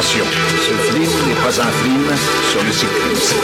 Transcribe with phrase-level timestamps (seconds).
[0.00, 0.24] Attention,
[0.56, 2.06] ce film n'est pas un film
[2.50, 3.36] sur le cyclisme.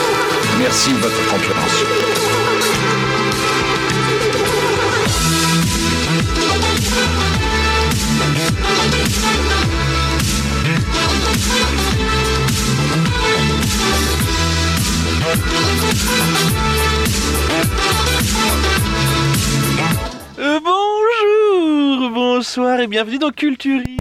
[0.57, 1.85] Merci de votre compréhension.
[20.39, 23.96] Euh, bonjour, bonsoir et bienvenue dans Culturis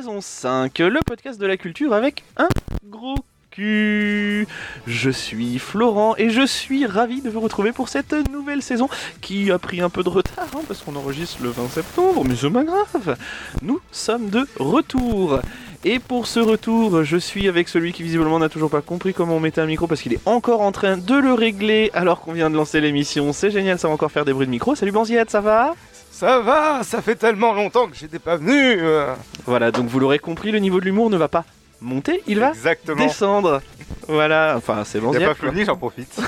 [0.00, 2.48] saison 5, le podcast de la culture avec un
[2.88, 3.18] gros
[3.50, 4.48] cul.
[4.86, 8.88] Je suis Florent et je suis ravi de vous retrouver pour cette nouvelle saison
[9.20, 12.34] qui a pris un peu de retard hein, parce qu'on enregistre le 20 septembre, mais
[12.34, 13.18] c'est pas grave.
[13.60, 15.40] Nous sommes de retour.
[15.84, 19.36] Et pour ce retour, je suis avec celui qui visiblement n'a toujours pas compris comment
[19.36, 22.32] on mettait un micro parce qu'il est encore en train de le régler alors qu'on
[22.32, 23.34] vient de lancer l'émission.
[23.34, 24.74] C'est génial, ça va encore faire des bruits de micro.
[24.74, 25.74] Salut Banziette, ça va?
[26.20, 28.52] Ça va, ça fait tellement longtemps que j'étais pas venu.
[28.52, 29.14] Euh.
[29.46, 31.46] Voilà, donc vous l'aurez compris, le niveau de l'humour ne va pas
[31.80, 32.52] monter, il va
[32.94, 33.62] descendre.
[34.06, 35.14] Voilà, enfin c'est bon.
[35.14, 36.20] Il a pas fini, j'en profite.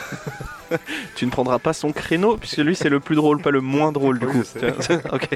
[1.14, 3.92] tu ne prendras pas son créneau, puisque lui c'est le plus drôle, pas le moins
[3.92, 4.42] drôle du coup.
[5.12, 5.28] ok.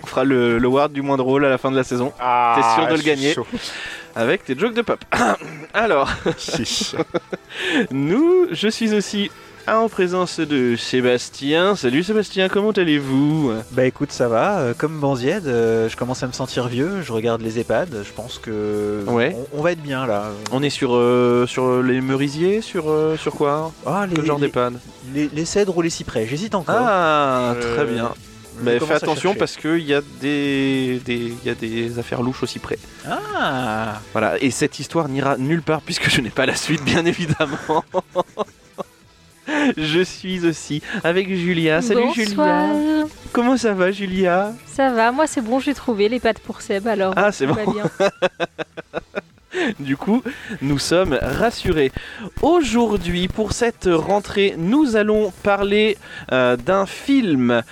[0.00, 2.12] On fera le, le ward du moins drôle à la fin de la saison.
[2.20, 3.34] Ah, T'es sûr de le gagner
[4.16, 5.04] avec tes jokes de pop.
[5.74, 6.10] Alors,
[7.90, 9.30] nous, je suis aussi
[9.74, 11.74] en présence de Sébastien.
[11.74, 13.52] Salut Sébastien, comment allez-vous?
[13.72, 14.58] Bah écoute, ça va.
[14.58, 17.02] Euh, comme Banzied, euh, je commence à me sentir vieux.
[17.02, 18.04] Je regarde les EHPAD.
[18.04, 19.36] Je pense que ouais.
[19.52, 20.30] on, va être bien là.
[20.52, 22.84] On est sur, euh, sur les merisiers Sur,
[23.18, 23.72] sur quoi?
[23.84, 24.74] Ah, les, genre d'EHPAD?
[25.12, 26.76] les, les, cèdres ou les cyprès J'hésite encore.
[26.78, 28.12] Ah, très bien.
[28.62, 32.46] Mais fais attention parce qu'il y, a des, des, y a des affaires louches au
[32.46, 32.78] cyprès.
[33.06, 37.04] Ah Voilà, et cette histoire n'ira nulle part puisque je n'ai pas la suite, bien
[37.06, 37.84] évidemment.
[39.76, 41.82] Je suis aussi avec Julia.
[41.82, 42.74] Salut Bonsoir.
[42.74, 43.06] Julia.
[43.32, 44.52] Comment ça va Julia?
[44.66, 47.14] Ça va, moi c'est bon, j'ai trouvé les pattes pour Seb alors.
[47.16, 47.56] Ah c'est bon.
[49.80, 50.22] du coup,
[50.62, 51.92] nous sommes rassurés.
[52.42, 55.96] Aujourd'hui, pour cette rentrée, nous allons parler
[56.32, 57.62] euh, d'un film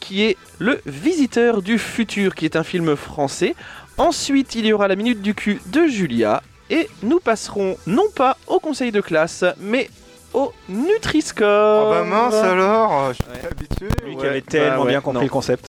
[0.00, 3.54] qui est Le Visiteur du Futur, qui est un film français.
[3.98, 6.42] Ensuite, il y aura la minute du cul de Julia.
[6.70, 9.88] Et nous passerons non pas au conseil de classe, mais
[10.34, 11.86] au Nutri-Score.
[11.86, 13.88] Oh bah mince alors, je suis habitué.
[14.04, 15.66] Lui qui avait tellement bah bien compris le concept.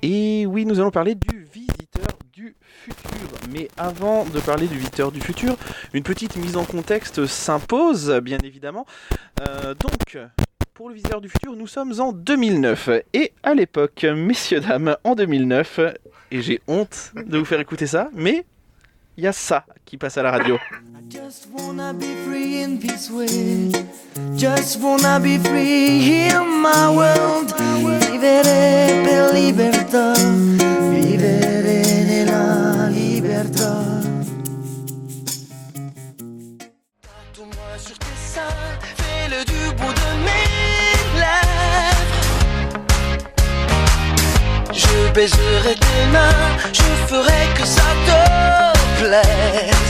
[0.00, 1.47] Et oui, nous allons parler du
[3.50, 5.56] mais avant de parler du visiteur du futur,
[5.94, 8.86] une petite mise en contexte s'impose, bien évidemment.
[9.48, 10.18] Euh, donc,
[10.74, 12.90] pour le visiteur du futur, nous sommes en 2009.
[13.14, 15.80] Et à l'époque, messieurs, dames, en 2009,
[16.30, 18.44] et j'ai honte de vous faire écouter ça, mais
[19.16, 20.58] il y a ça qui passe à la radio.
[21.10, 21.48] Just
[24.80, 26.28] wanna be free
[26.62, 27.28] my world.
[32.30, 33.72] Nella libertà.
[37.02, 38.72] Tatoue-moi sur tes seins.
[38.98, 40.48] Fais-le du bout de mes
[41.22, 42.24] lèvres.
[44.72, 46.48] Je baiserai tes mains.
[46.72, 48.20] Je ferai que ça te
[49.00, 49.87] plaise.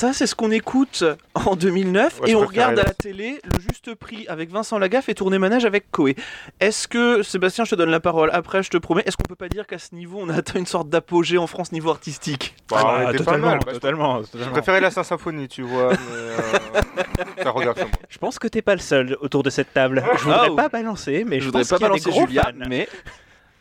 [0.00, 3.94] Ça c'est ce qu'on écoute en 2009 et on regarde à la télé le juste
[3.94, 6.16] prix avec Vincent Lagaffe et Tourné Manège avec Coé.
[6.58, 9.34] Est-ce que Sébastien je te donne la parole après je te promets est-ce qu'on peut
[9.34, 12.54] pas dire qu'à ce niveau on a atteint une sorte d'apogée en France niveau artistique?
[12.70, 13.74] Bah, ah, totalement, pas mal.
[13.74, 15.90] totalement, Je préférais la Saint-Symphonie tu vois.
[15.92, 17.50] Mais, euh...
[17.50, 17.78] regarde.
[18.08, 20.02] Je pense que t'es pas le seul autour de cette table.
[20.16, 20.54] Je voudrais Oh.
[20.56, 22.66] pas balancer mais Je je, voudrais pas balancer gros Julia fans.
[22.70, 22.88] mais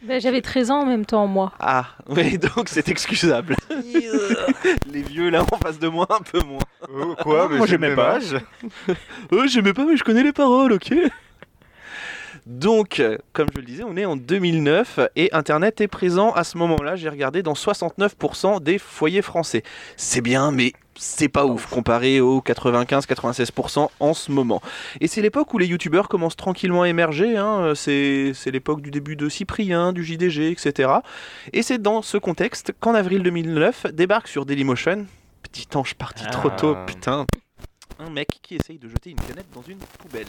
[0.01, 1.51] Ben, J'avais 13 ans en même temps, moi.
[1.59, 3.55] ah oui donc c'est excusable.
[4.91, 6.63] Les vieux là en face de moi un peu moins.
[6.89, 8.19] Euh, quoi mais Moi, j'ai j'aimais pas.
[9.33, 10.93] Euh, j'aimais pas mais je connais les paroles ok.
[12.45, 13.01] Donc,
[13.33, 16.95] comme je le disais, on est en 2009 et Internet est présent à ce moment-là.
[16.95, 19.61] J'ai regardé dans 69% des foyers français.
[19.97, 24.61] C'est bien, mais c'est pas ouf comparé aux 95-96% en ce moment.
[24.99, 27.73] Et c'est l'époque où les youtubeurs commencent tranquillement à émerger, hein.
[27.75, 30.91] c'est l'époque du début de Cyprien, du JDG, etc.
[31.53, 35.05] Et c'est dans ce contexte qu'en avril 2009 débarque sur Dailymotion,
[35.41, 36.85] petit ange parti trop tôt, Ah.
[36.85, 37.25] putain,
[37.99, 40.27] un mec qui essaye de jeter une canette dans une poubelle.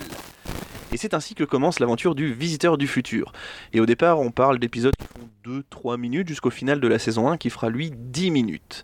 [0.93, 3.33] Et c'est ainsi que commence l'aventure du Visiteur du Futur.
[3.73, 7.29] Et au départ, on parle d'épisodes qui font 2-3 minutes jusqu'au final de la saison
[7.29, 8.83] 1 qui fera lui 10 minutes.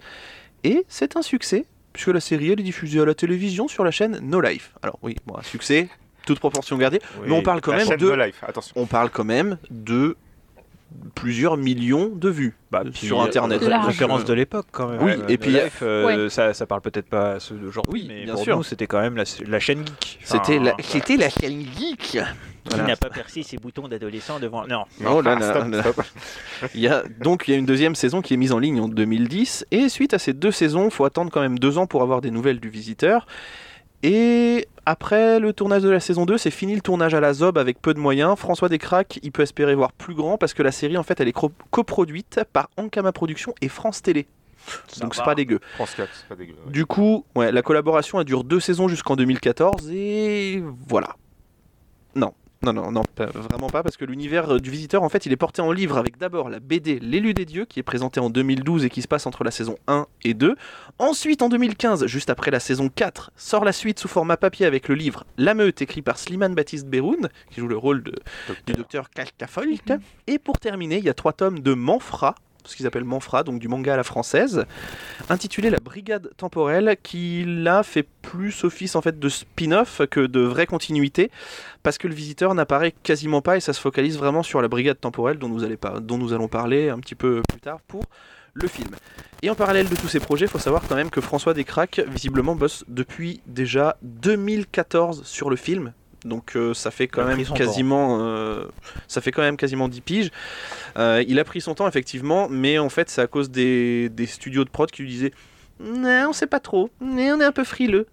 [0.62, 1.64] Et c'est un succès,
[1.96, 4.72] puisque la série elle est diffusée à la télévision sur la chaîne No Life.
[4.82, 5.88] Alors oui, bon, un succès,
[6.26, 7.96] toute proportion gardée, mais on parle quand même de...
[7.96, 8.74] de Life, attention.
[8.76, 10.18] On parle quand même de
[11.14, 13.60] plusieurs millions de vues Bah, euh, puis, sur internet.
[13.60, 15.02] de la référence euh, de l'époque quand même.
[15.02, 16.30] Oui, Euh, et puis- No Life, euh, Ouais.
[16.30, 18.56] ça, ça parle peut-être pas à ceux d'aujourd'hui, Oui, mais bien pour sûr.
[18.56, 20.18] nous c'était quand même la, la chaîne geek.
[20.22, 21.98] Enfin, C'était la, c'était la chaîne geek.
[21.98, 22.18] Qui
[22.74, 22.88] Voilà.
[22.88, 24.66] n'a pas percé ses boutons d'adolescent devant.
[24.66, 24.84] Non.
[25.08, 25.82] Oh là Ah, là stop, là.
[25.82, 26.04] stop.
[26.74, 28.80] Il y a, donc il y a une deuxième saison qui est mise en ligne
[28.80, 32.02] en 2010 et suite à ces deux saisons, faut attendre quand même deux ans pour
[32.02, 33.26] avoir des nouvelles du visiteur.
[34.02, 37.58] Et après le tournage de la saison 2, c'est fini le tournage à la Zob
[37.58, 38.38] avec peu de moyens.
[38.38, 41.28] François Descraques, il peut espérer voir plus grand parce que la série en fait elle
[41.28, 41.34] est
[41.70, 44.26] coproduite par Ankama Productions et France Télé.
[45.00, 45.60] Donc c'est pas dégueu.
[45.74, 46.54] France 4, c'est pas dégueu.
[46.64, 46.72] ouais.
[46.72, 51.16] Du coup, ouais, la collaboration elle dure deux saisons jusqu'en 2014 et voilà.
[52.14, 52.32] Non,
[52.72, 55.32] non, non, non, pas- vraiment pas parce que l'univers euh, du visiteur en fait il
[55.32, 58.30] est porté en livre avec d'abord la BD L'élu des dieux qui est présentée en
[58.30, 60.56] 2012 et qui se passe entre la saison 1 et 2.
[60.98, 64.88] Ensuite en 2015, juste après la saison 4, sort la suite sous format papier avec
[64.88, 68.12] le livre La Meute écrit par Slimane Baptiste Beroun qui joue le rôle de,
[68.66, 69.92] du docteur Kalkafolk.
[70.26, 72.34] Et pour terminer, il y a trois tomes de Manfra,
[72.66, 74.64] ce qu'ils appellent Manfra, donc du manga à la française,
[75.28, 80.40] intitulé La Brigade temporelle, qui là fait plus office en fait de spin-off que de
[80.40, 81.30] vraie continuité,
[81.82, 85.00] parce que le visiteur n'apparaît quasiment pas et ça se focalise vraiment sur la Brigade
[85.00, 88.02] temporelle dont nous, allons parler un petit peu plus tard pour
[88.54, 88.88] le film.
[89.42, 92.00] Et en parallèle de tous ces projets, il faut savoir quand même que François Descraques
[92.08, 95.92] visiblement bosse depuis déjà 2014 sur le film.
[96.26, 98.66] Donc euh, ça fait quand même quasiment, euh,
[99.08, 100.30] ça fait quand même quasiment 10 piges.
[100.98, 104.26] Euh, il a pris son temps effectivement, mais en fait c'est à cause des, des
[104.26, 105.32] studios de prod qui lui disaient
[105.78, 108.06] non, on sait pas trop, mais on est un peu frileux.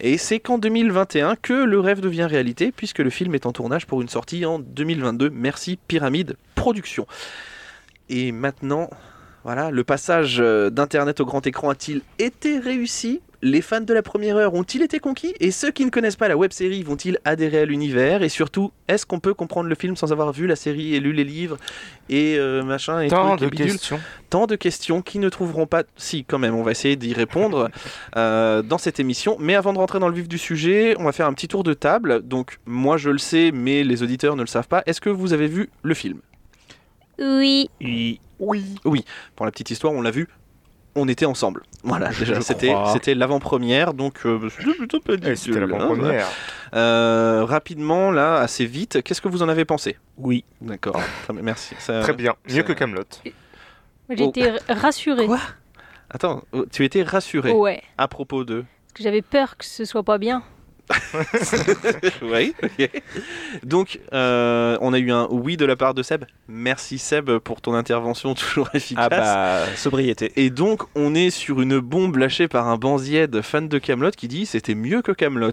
[0.00, 3.86] Et c'est qu'en 2021 que le rêve devient réalité, puisque le film est en tournage
[3.86, 5.30] pour une sortie en 2022.
[5.30, 7.06] Merci Pyramide Productions.
[8.08, 8.90] Et maintenant,
[9.44, 13.20] voilà, le passage euh, d'Internet au grand écran a-t-il été réussi?
[13.42, 16.28] Les fans de la première heure ont-ils été conquis Et ceux qui ne connaissent pas
[16.28, 20.12] la web-série vont-ils adhérer à l'univers Et surtout, est-ce qu'on peut comprendre le film sans
[20.12, 21.56] avoir vu la série et lu les livres
[22.10, 23.98] et euh, machin et Tant trucs de questions.
[24.28, 25.84] tant de questions qui ne trouveront pas.
[25.96, 27.70] Si, quand même, on va essayer d'y répondre
[28.16, 29.36] euh, dans cette émission.
[29.40, 31.64] Mais avant de rentrer dans le vif du sujet, on va faire un petit tour
[31.64, 32.20] de table.
[32.22, 34.82] Donc, moi, je le sais, mais les auditeurs ne le savent pas.
[34.84, 36.20] Est-ce que vous avez vu le film?
[37.18, 37.70] Oui.
[38.38, 38.74] Oui.
[38.84, 39.04] Oui.
[39.36, 40.28] Pour la petite histoire, on l'a vu.
[40.96, 41.62] On était ensemble.
[41.84, 45.76] Voilà, Je déjà, c'était c'était l'avant-première, donc euh, c'était plutôt pas Eh, C'était dégueu, la
[45.76, 46.26] hein, première.
[46.74, 49.96] Euh, rapidement, là, assez vite, qu'est-ce que vous en avez pensé?
[50.18, 50.44] Oui.
[50.60, 51.74] D'accord, très bien, merci.
[51.78, 52.34] Ça- Très bien.
[52.48, 53.04] Mieux ça- que Camelot.
[54.10, 54.28] J'ai Oh.
[54.30, 55.26] été rassurée.
[55.26, 55.38] Quoi?
[56.10, 57.82] Attends, oh, tu étais rassuré Ouais.
[57.96, 58.62] à propos de?
[58.62, 60.42] Parce que j'avais peur que ce soit pas bien.
[62.22, 62.54] oui.
[62.62, 62.90] ok.
[63.64, 66.24] Donc, euh, on a eu un oui de la part de Seb.
[66.48, 69.08] Merci Seb pour ton intervention toujours efficace.
[69.10, 70.32] Ah bah, sobriété.
[70.36, 74.28] Et donc, on est sur une bombe lâchée par un banzied fan de Camelot qui
[74.28, 75.52] dit c'était mieux que Camelot.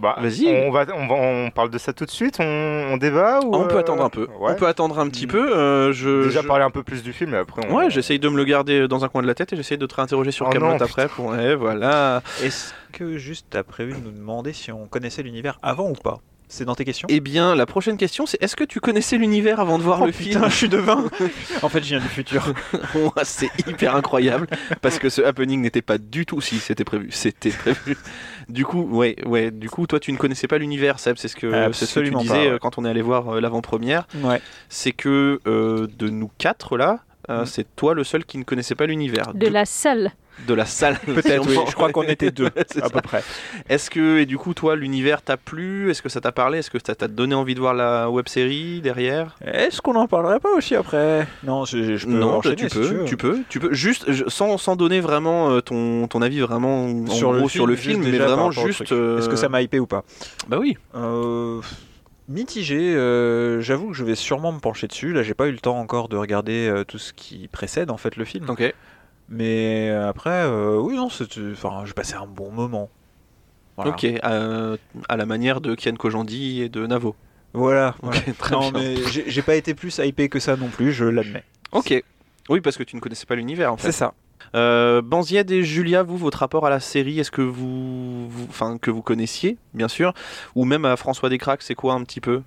[0.00, 0.46] Bah, Vas-y.
[0.48, 2.44] On, va, on, va, on parle de ça tout de suite On,
[2.92, 4.22] on débat ou on peut euh, attendre un peu.
[4.38, 4.52] ouais.
[4.52, 5.54] On peut attendre un petit peu.
[5.56, 7.74] euh, je, Déjà je- parler un peu plus du film et après on.
[7.74, 9.86] Ouais, j'essaye de me le garder dans un coin de la tête et j'essaye de
[9.86, 11.08] te réinterroger sur Oh Camelot non, après.
[11.08, 11.26] Pour...
[11.26, 12.22] Ouais, voilà.
[12.42, 16.20] Est-ce que juste t'as prévu de nous demander si on connaissait l'univers avant ou pas?
[16.52, 17.06] C'est dans tes questions?
[17.08, 20.06] Eh bien, la prochaine question, c'est est-ce que tu connaissais l'univers avant de voir Oh
[20.06, 20.50] le putain, film?
[20.50, 21.04] je suis devin
[21.62, 22.52] En fait, je viens du futur.
[23.22, 24.48] C'est hyper incroyable
[24.82, 27.96] parce que ce happening n'était pas du tout si c'était prévu, c'était prévu.
[28.48, 31.36] Du coup, ouais, ouais, du coup, toi tu ne connaissais pas l'univers, Seb, c'est ce
[31.36, 32.48] que c'est ce que tu disais pas, ouais.
[32.48, 34.40] euh, quand on est allé voir euh, l'avant-première, Ouais.
[34.68, 36.98] c'est que euh, de nous quatre là,
[37.30, 37.46] euh, Mm.
[37.46, 40.10] c'est toi le seul qui ne connaissait pas l'univers De la salle.
[40.46, 40.98] De la salle.
[41.06, 41.56] Peut-être, oui.
[41.68, 42.90] Je crois qu'on était deux, à ça.
[42.90, 43.22] peu près.
[43.68, 45.90] Est-ce que et du coup toi l'univers t'a plu?
[45.90, 46.58] Est-ce que ça t'a parlé?
[46.58, 49.36] Est-ce que ça t'a donné envie de voir la web série derrière?
[49.44, 51.26] Est-ce qu'on en parlerait pas aussi après?
[51.44, 53.04] Non, je, je peux Non, enchaîner tu si peux, veux.
[53.04, 56.84] tu peux, tu peux, juste je- sans, sans donner vraiment euh, ton, ton avis vraiment
[56.86, 58.92] en Sur le gros sur le film, film, mais vraiment juste.
[58.92, 60.04] euh, Est-ce que ça m'a hypé ou pas?
[60.48, 60.76] Bah oui.
[60.94, 61.60] Euh,
[62.28, 62.94] mitigé.
[62.94, 65.12] euh, J'avoue que je vais sûrement me pencher dessus.
[65.12, 67.96] Là, j'ai pas eu le temps encore de regarder euh, tout ce qui précède en
[67.96, 68.48] fait le film.
[68.48, 68.72] Ok.
[69.30, 72.90] Mais euh, après, euh, oui, non, enfin, j'ai passé un bon moment.
[73.76, 73.92] Voilà.
[73.92, 74.04] Ok.
[74.22, 77.14] à la manière de Kian Kojandi et de Navo.
[77.54, 77.94] Voilà.
[78.38, 78.80] Très non, bien.
[78.80, 81.44] mais j'ai pas été plus hypé que ça non plus, je l'admets.
[81.72, 82.02] Ok.
[82.48, 83.92] Oui, parce que tu ne connaissais pas l'univers en C'est fait.
[83.92, 84.14] ça.
[84.54, 88.78] Euh, Banzied et Julia, vous, votre rapport à la série, est-ce que vous, vous- enfin,
[88.78, 90.12] que vous connaissiez, bien sûr,
[90.56, 92.42] ou même à François Descraques, c'est quoi un petit peu?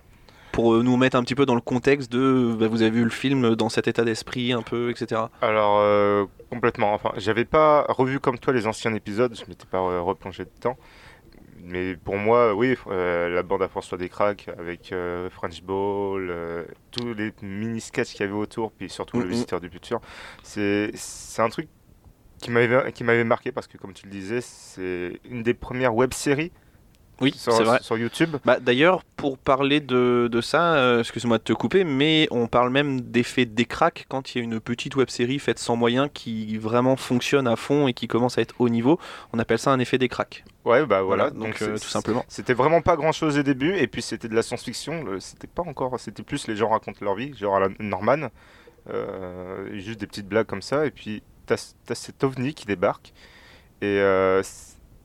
[0.53, 3.03] Pour euh, nous mettre un petit peu dans le contexte de, bah, vous avez vu
[3.03, 5.24] le film dans cet état d'esprit un peu, etc.
[5.41, 6.93] Alors, euh, complètement.
[6.93, 10.77] Enfin, j'avais pas revu comme toi les anciens épisodes, je m'étais pas replongé dedans.
[11.63, 16.31] Mais pour moi, oui, euh, la bande à François Descraques avec euh, French Ball,
[16.91, 20.01] tous les mini-sketchs qu'il y avait autour, puis surtout le visiteur du futur,
[20.43, 20.91] c'est
[21.39, 21.67] un truc
[22.38, 26.51] qui m'avait marqué parce que, comme tu le disais, c'est une des premières web-séries
[27.24, 27.80] Oui, sur, c'est vrai.
[27.82, 28.36] sur YouTube.
[28.44, 32.70] Bah, D'ailleurs, pour parler de, de ça, euh, excuse-moi de te couper, mais on parle
[32.70, 36.58] même d'effet décraque quand il y a une petite web série faite sans moyens qui
[36.58, 39.00] vraiment fonctionne à fond et qui commence à être haut niveau.
[39.32, 40.44] On appelle ça un effet décraque.
[40.65, 41.30] Ouais, bah voilà.
[41.30, 42.25] donc, euh, tout simplement.
[42.27, 45.06] C'était vraiment pas grand chose au début, et puis c'était de la science-fiction.
[45.20, 48.27] C'était pas encore, c'était plus les gens racontent leur vie, genre à la Norman,
[48.89, 53.13] euh, juste des petites blagues comme ça, et puis t'as as cet ovni qui débarque,
[53.82, 54.01] et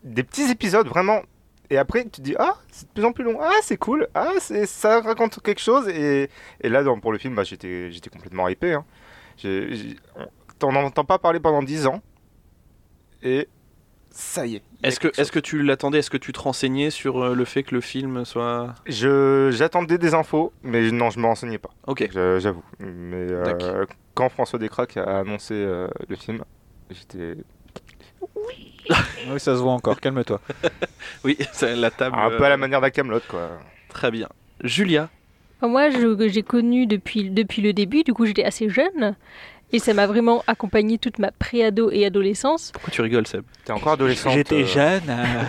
[0.03, 1.23] des petits épisodes vraiment.
[1.71, 4.09] Et après, tu te dis, ah, c'est de plus en plus long, ah, c'est cool,
[4.15, 8.09] ah, c'est- ça raconte quelque chose, et, et là, pour le film, bah, j'étais j'étais
[8.11, 8.73] complètement hypé.
[8.73, 8.85] Hein.
[10.59, 12.01] T'en entends pas parler pendant 10 ans,
[13.23, 13.49] et
[14.11, 14.63] ça y est.
[14.83, 15.99] Est-ce que, est que tu l'attendais?
[15.99, 18.75] Est-ce que tu te renseignais sur euh, le fait que le film soit.
[18.87, 21.71] Je j'attendais des infos, mais non, je me renseignais pas.
[21.87, 22.09] Ok.
[22.13, 22.65] J'avoue.
[22.81, 23.85] Mais euh,
[24.15, 26.43] quand François Descraques a annoncé euh, le film,
[26.91, 27.37] j'étais
[29.31, 30.41] Oui, ça se voit encore, calme-toi.
[31.25, 32.17] Oui, c'est la table.
[32.19, 33.51] un peu à euh, la manière d'un Camelot, quoi.
[33.89, 34.29] Très bien.
[34.63, 35.09] Julia,
[35.63, 39.17] Moi, je- j'ai connu depuis, depuis le début, du coup, j'étais assez jeune.
[39.73, 42.71] Et ça m'a vraiment accompagné toute ma préado et adolescence.
[42.73, 44.33] pourquoi tu rigoles, Seb T'es encore adolescente.
[44.33, 45.03] J'étais euh, jeune.
[45.11, 45.43] euh,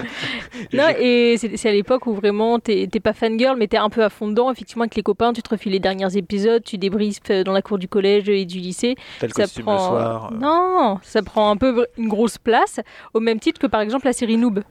[0.73, 4.09] Non, et c'est à l'époque où vraiment t'es pas fangirl, mais t'es un peu à
[4.09, 4.51] fond dedans.
[4.51, 7.61] Effectivement, avec les copains, tu te refiles les derniers épisodes, tu débriefes euh, dans la
[7.61, 8.95] cour du collège et du lycée.
[9.19, 9.73] Tel ça prend...
[9.73, 10.31] le soir.
[10.33, 10.38] euh.
[10.38, 12.81] Non, ça prend un peu une grosse place,
[13.13, 14.63] au même titre que par exemple la série Noob.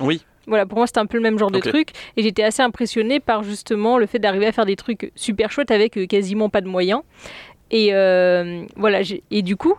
[0.00, 0.24] Oui.
[0.46, 3.20] Voilà, pour moi c'était un peu le même genre de truc, et j'étais assez impressionnée
[3.20, 6.68] par justement le fait d'arriver à faire des trucs super chouettes avec quasiment pas de
[6.68, 7.02] moyens.
[7.70, 9.74] Et euh, voilà, et du coup,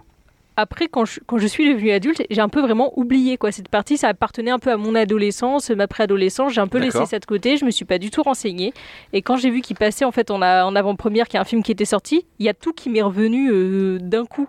[0.57, 3.69] après quand je, quand je suis devenue adulte, j'ai un peu vraiment oublié quoi cette
[3.69, 3.97] partie.
[3.97, 6.53] Ça appartenait un peu à mon adolescence, ma préadolescence.
[6.53, 7.57] J'ai un peu laissé ça de côté.
[7.57, 8.73] Je me suis pas du tout renseignée.
[9.13, 11.41] Et quand j'ai vu qu'il passait en fait en, a- en avant-première, qu'il y a
[11.41, 14.47] un film qui était sorti, il y a tout qui m'est revenu euh, d'un coup.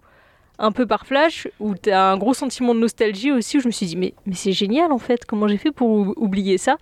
[0.62, 3.66] Un peu par flash, où tu as un gros sentiment de nostalgie aussi, où je
[3.66, 6.58] me suis dit, mais, mais c'est génial en fait, comment j'ai fait pour ou- oublier
[6.58, 6.76] ça?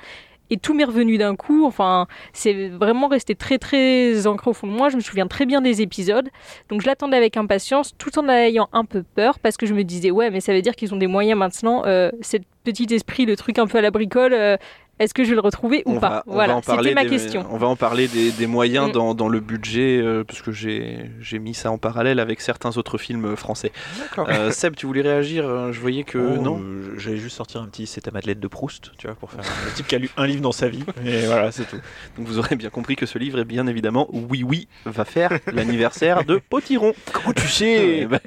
[0.50, 4.66] Et tout m'est revenu d'un coup, enfin, c'est vraiment resté très très ancré au fond
[4.66, 4.88] de moi.
[4.88, 6.28] Je me souviens très bien des épisodes.
[6.68, 9.84] Donc je l'attendais avec impatience, tout en ayant un peu peur, parce que je me
[9.84, 11.84] disais, ouais, mais ça veut dire qu'ils ont des moyens maintenant.
[11.86, 14.56] Euh, cet petit esprit, le truc un peu à la bricole, euh,
[14.98, 16.90] est-ce que je vais le retrouver ou on pas va, on va Voilà, en parler
[16.90, 17.46] c'était ma des- question.
[17.50, 18.92] On va en parler des, des moyens Mm.
[18.92, 22.98] dans, dans le budget, euh, parce que j'ai mis ça en parallèle avec certains autres
[22.98, 23.72] films euh, français.
[24.18, 26.60] Euh, Seb, tu voulais réagir euh, Je voyais que Oh, non.
[26.60, 29.40] euh, J'allais juste sortir un petit C'est à Madeleine de Proust, tu vois, pour faire
[29.40, 30.84] un le type qui a lu un livre dans sa vie.
[31.04, 31.78] Et voilà, c'est tout.
[32.16, 35.30] Donc vous aurez bien compris que ce livre est bien évidemment Oui Oui va faire
[35.52, 36.92] l'anniversaire de Potiron.
[37.12, 38.20] Comment tu Eh ben,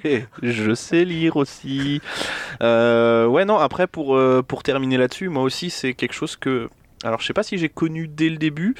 [0.44, 2.01] je sais lire aussi.
[2.62, 6.61] Euh, ouais non après pour euh, pour terminer là-dessus, moi aussi c'est quelque chose que
[7.03, 8.75] alors je sais pas si j'ai connu dès le début,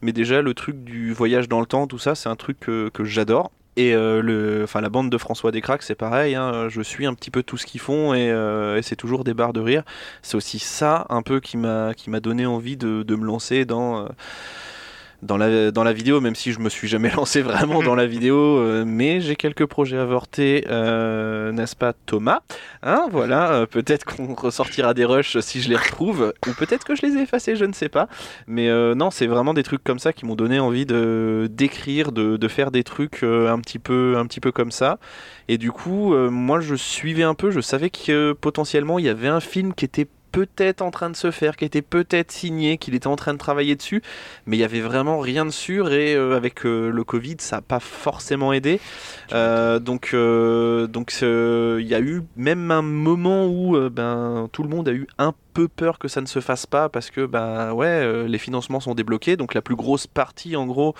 [0.00, 2.90] mais déjà le truc du voyage dans le temps, tout ça, c'est un truc que,
[3.04, 3.50] j'adore.
[3.76, 6.36] Et euh, la bande de François Descraques, c'est pareil.
[6.36, 9.24] hein, je suis un petit peu tout ce qu'ils font et, euh, et c'est toujours
[9.24, 9.82] des barres de rire.
[10.22, 14.08] C'est aussi ça un peu qui m'a donné envie de, de me lancer dans euh,
[15.24, 18.06] dans la, dans la vidéo, même si je me suis jamais lancé vraiment dans la
[18.06, 22.40] vidéo, euh, mais j'ai quelques projets avortés, euh, n'est-ce pas Thomas
[22.82, 26.94] Hein, Voilà, euh, peut-être qu'on ressortira des rushs si je les retrouve, ou peut-être que
[26.94, 28.08] je les ai effacés, je ne sais pas.
[28.46, 32.36] Mais non, c'est vraiment des trucs comme ça qui m'ont donné envie de d'écrire, de,
[32.36, 34.98] de faire des trucs un petit peu un petit peu comme ça.
[35.48, 39.28] Et du coup, moi je suivais un peu, je savais que potentiellement il y avait
[39.28, 42.96] un film qui était peut-être en train de se faire, qui était peut-être signé, qu'il
[42.96, 44.02] était en train de travailler dessus,
[44.46, 47.56] mais il y avait vraiment rien de sûr et euh, avec euh, le Covid, ça
[47.56, 48.80] n'a pas forcément aidé.
[49.32, 54.88] Euh, donc, donc il y a eu même un moment où ben tout le monde
[54.88, 57.86] a eu un peu peur que ça ne se fasse pas parce que ben ouais,
[57.86, 60.94] euh, les financements sont débloqués, donc la plus grosse partie en gros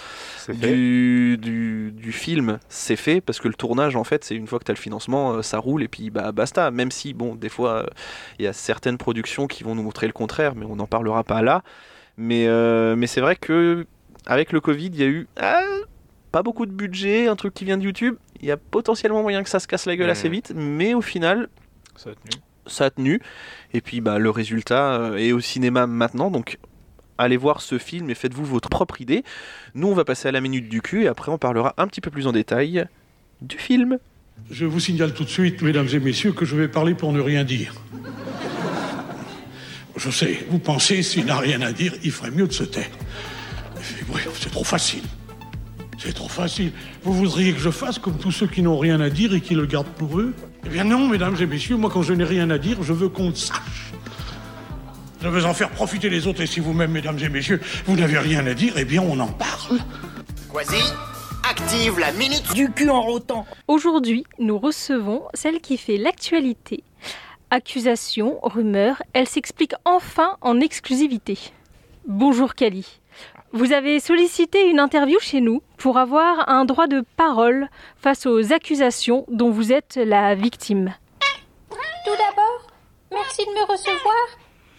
[0.49, 4.58] du, du, du film, c'est fait parce que le tournage, en fait, c'est une fois
[4.58, 6.70] que tu as le financement, euh, ça roule et puis bah basta.
[6.70, 7.87] Même si, bon, des fois, euh,
[8.38, 11.25] il y a certaines productions qui vont nous montrer le contraire, mais on n'en parlera
[11.25, 11.62] pas là.
[12.16, 13.87] Mais, euh, mais c'est vrai que
[14.26, 15.61] avec le Covid, il y a eu ah,
[16.32, 18.16] pas beaucoup de budget, un truc qui vient de YouTube.
[18.40, 21.00] Il y a potentiellement moyen que ça se casse la gueule assez vite, mais au
[21.00, 21.49] final,
[21.96, 22.42] Ça a tenu.
[22.66, 23.21] Ça a tenu.
[23.73, 26.59] Et puis bah, le résultat euh, est au cinéma maintenant, donc
[27.18, 29.25] allez voir ce film et faites-vous votre propre idée.
[29.75, 32.00] Nous, on va passer à la minute du cul et après on parlera un petit
[32.00, 32.87] peu plus en détail
[33.40, 33.99] du film.
[34.50, 37.21] Je vous signale tout de suite, mesdames et messieurs, que je vais parler pour ne
[37.21, 37.75] rien dire.
[39.97, 42.90] Je sais, vous pensez, s'il n'a rien à dire, il ferait mieux de se taire.
[44.35, 45.04] C'est trop facile.
[45.99, 46.73] C'est trop facile.
[47.02, 49.54] Vous voudriez que je fasse comme tous ceux qui n'ont rien à dire et qui
[49.54, 50.35] le gardent pour eux?
[50.66, 53.09] Eh bien non, mesdames et messieurs, moi quand je n'ai rien à dire, je veux
[53.09, 53.92] qu'on le sache.
[55.21, 58.18] Je veux en faire profiter les autres et si vous-même, mesdames et messieurs, vous n'avez
[58.18, 59.78] rien à dire, eh bien on en parle.
[60.52, 60.83] Quasi,
[61.49, 63.47] active la minute Du cul en rotant.
[63.68, 66.85] Aujourd'hui, nous recevons celle qui fait l'actualité.
[67.50, 71.38] Accusations, rumeurs, elle s'explique enfin en exclusivité.
[72.06, 73.00] Bonjour Kali.
[73.56, 78.52] Vous avez sollicité une interview chez nous pour avoir un droit de parole face aux
[78.52, 80.92] accusations dont vous êtes la victime.
[81.70, 82.66] Tout d'abord,
[83.12, 84.26] merci de me recevoir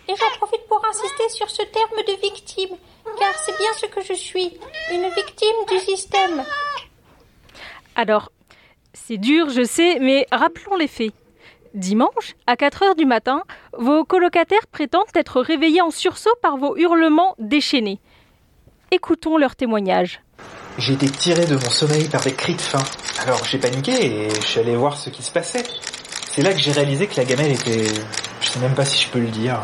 [0.09, 2.75] et j'en profite pour insister sur ce terme de victime,
[3.17, 4.51] car c'est bien ce que je suis,
[4.91, 6.43] une victime du système.
[7.95, 8.29] Alors,
[8.91, 11.13] c'est dur, je sais, mais rappelons les faits.
[11.75, 13.43] Dimanche, à 4 heures du matin,
[13.77, 18.01] vos colocataires prétendent être réveillés en sursaut par vos hurlements déchaînés.
[18.95, 20.21] Écoutons leur témoignage.
[20.77, 22.81] J'ai été tiré de mon sommeil par des cris de faim.
[23.19, 25.63] Alors j'ai paniqué et je suis allé voir ce qui se passait.
[26.31, 27.87] C'est là que j'ai réalisé que la gamelle était,
[28.39, 29.59] je sais même pas si je peux le dire,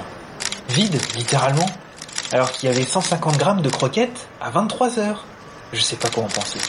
[0.68, 1.66] vide, littéralement.
[2.34, 5.26] Alors qu'il y avait 150 grammes de croquettes à 23 heures.
[5.72, 6.60] Je sais pas quoi en penser.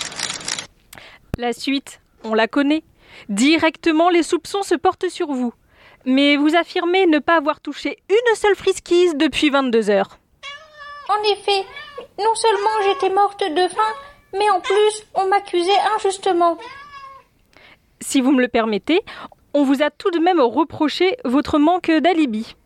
[1.39, 2.85] La suite, on la connaît.
[3.29, 5.53] Directement, les soupçons se portent sur vous.
[6.07, 10.21] Mais vous affirmez ne pas avoir touché une seule frisquise depuis 22 heures.
[11.13, 11.67] En effet,
[12.19, 13.95] non seulement j'étais morte de faim,
[14.33, 16.57] mais en plus on m'accusait injustement.
[18.01, 19.03] Si vous me le permettez,
[19.53, 22.57] on vous a tout de même reproché votre manque d'alibi.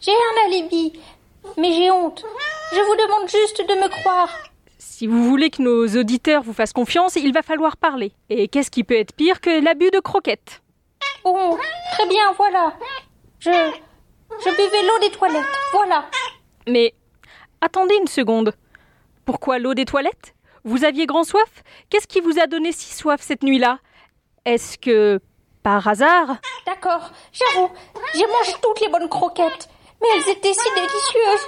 [0.00, 0.98] J'ai un alibi,
[1.58, 2.24] mais j'ai honte.
[2.72, 4.30] Je vous demande juste de me croire.
[4.78, 8.12] Si vous voulez que nos auditeurs vous fassent confiance, il va falloir parler.
[8.28, 10.62] Et qu'est-ce qui peut être pire que l'abus de croquettes?
[11.24, 11.58] Oh,
[11.92, 12.72] très bien, voilà.
[13.38, 13.50] Je.
[13.50, 16.06] Je buvais l'eau des toilettes, voilà.
[16.66, 16.94] Mais
[17.60, 18.54] attendez une seconde.
[19.24, 20.34] Pourquoi l'eau des toilettes?
[20.64, 21.62] Vous aviez grand soif?
[21.88, 23.78] Qu'est-ce qui vous a donné si soif cette nuit-là?
[24.44, 25.20] Est-ce que,
[25.62, 26.36] par hasard?
[26.66, 27.70] D'accord, j'avoue,
[28.14, 29.68] j'ai mangé toutes les bonnes croquettes,
[30.00, 31.46] mais elles étaient si délicieuses.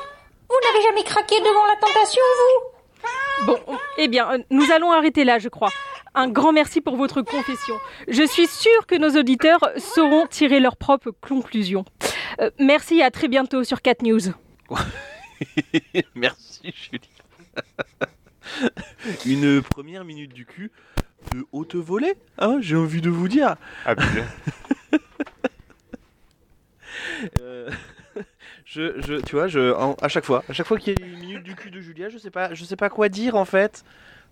[0.49, 3.47] Vous n'avez jamais craqué devant la tentation, vous?
[3.47, 3.59] Bon,
[3.99, 5.71] eh bien, euh, nous allons arrêter là, je crois.
[6.15, 7.75] Un grand merci pour votre confession.
[8.07, 11.85] Je suis sûre que nos auditeurs sauront tirer leurs propres conclusions.
[12.41, 14.21] Euh, merci et à très bientôt sur 4 News.
[16.15, 17.11] Merci Julie.
[19.27, 20.71] Une première minute du cul
[21.35, 23.57] de haute volée, hein, j'ai envie de vous dire.
[23.85, 24.23] Abusé.
[27.41, 27.71] Euh,
[28.67, 31.07] je, je, tu vois, je, en- à chaque fois, à chaque fois qu'il y a
[31.07, 33.45] une minute du cul de Julia, je sais pas, je sais pas quoi dire en
[33.45, 33.85] fait.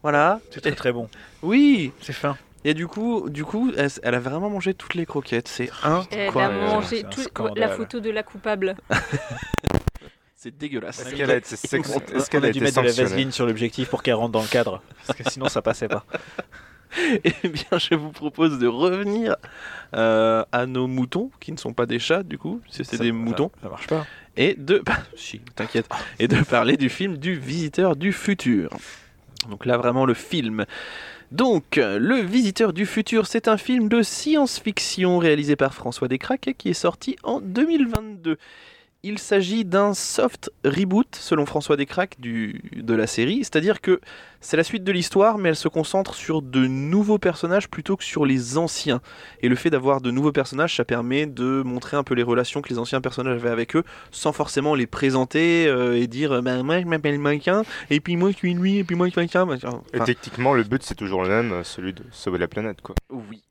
[0.02, 0.40] Voilà.
[0.50, 1.08] C'est très très bon.
[1.42, 1.92] Oui.
[2.02, 2.36] C'est fin.
[2.64, 5.48] Et du coup, du coup, elle, elle a vraiment mangé toutes les croquettes.
[5.48, 6.02] C'est un.
[6.10, 6.44] Elle quoi.
[6.46, 7.22] a mangé tout-
[7.56, 8.76] la photo de la coupable.
[10.42, 11.00] C'est dégueulasse.
[11.00, 12.88] Est-ce qu'elle a été, sex- est-ce On qu'elle a a dû été mettre de la
[12.92, 14.82] sanctionnée vaseline sur l'objectif pour qu'elle rentre dans le cadre.
[15.06, 16.04] Parce que sinon ça passait pas.
[17.22, 19.36] Eh bien, je vous propose de revenir
[19.94, 23.04] euh, à nos moutons, qui ne sont pas des chats, du coup, si c'est Ça-
[23.04, 24.06] des moutons, Ça, ça marche pas.
[24.36, 25.86] et de, bah, si, t'inquiète,
[26.18, 28.70] et de parler du film du Visiteur du futur.
[29.48, 30.64] Donc là, vraiment le film.
[31.30, 36.70] Donc, Le Visiteur du futur, c'est un film de science-fiction réalisé par François Descraques qui
[36.70, 38.36] est sorti en 2022.
[39.02, 43.38] Il s'agit d'un soft reboot, selon François Descraques, du, de la série.
[43.38, 43.98] C'est-à-dire que
[44.42, 48.04] c'est la suite de l'histoire, mais elle se concentre sur de nouveaux personnages plutôt que
[48.04, 49.00] sur les anciens.
[49.40, 52.60] Et le fait d'avoir de nouveaux personnages, ça permet de montrer un peu les relations
[52.60, 56.62] que les anciens personnages avaient avec eux, sans forcément les présenter euh, et dire bah,
[56.62, 59.20] moi je m'appelle Maquin, et puis moi je suis lui, et puis moi je suis
[59.20, 59.48] Maquin.
[59.48, 62.82] Enfin, Et techniquement, le but c'est toujours le même, euh, celui de sauver la planète,
[62.82, 62.94] quoi.
[63.10, 63.42] oui.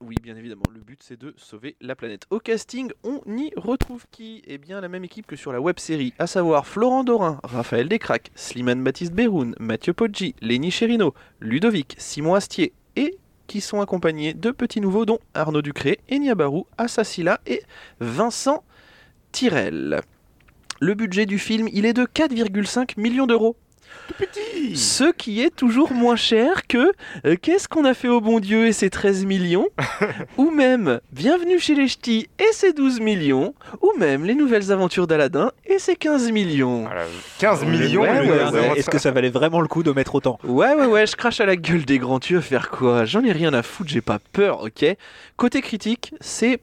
[0.00, 0.62] Oui, bien évidemment.
[0.74, 2.26] Le but, c'est de sauver la planète.
[2.28, 4.42] Au casting, on y retrouve qui?
[4.46, 7.88] Eh bien, la même équipe que sur la web série, à savoir Florent Dorin, Raphaël
[7.88, 14.34] Descraques, Slimane Baptiste Beroun, Mathieu Poggi, Lenny Cherino, Ludovic, Simon Astier et qui sont accompagnés
[14.34, 17.62] de petits nouveaux dont Arnaud Ducré, Enya Barou, Assassila et
[18.00, 18.64] Vincent
[19.32, 20.02] Tirel.
[20.78, 23.56] Le budget du film, il est de 4,5 millions d'euros.
[24.74, 26.92] Ce qui est toujours moins cher que
[27.26, 29.68] euh, Qu'est-ce qu'on a fait au bon Dieu et ses 13 millions
[30.38, 33.54] Ou même Bienvenue chez les Ch'tis et ses 12 millions.
[33.82, 36.82] Ou même Les Nouvelles Aventures d'Aladin et ses 15 millions.
[36.82, 37.04] Voilà,
[37.38, 38.78] 15 millions Ouais, le- ouais, le- ouais.
[38.78, 41.40] Est-ce que ça valait vraiment le coup de mettre autant Ouais, ouais, ouais, je crache
[41.40, 43.04] à la gueule des grands, tu veux faire quoi?
[43.04, 44.84] J'en ai rien à foutre, j'ai pas peur, ok?
[45.36, 46.60] Côté critique, c'est.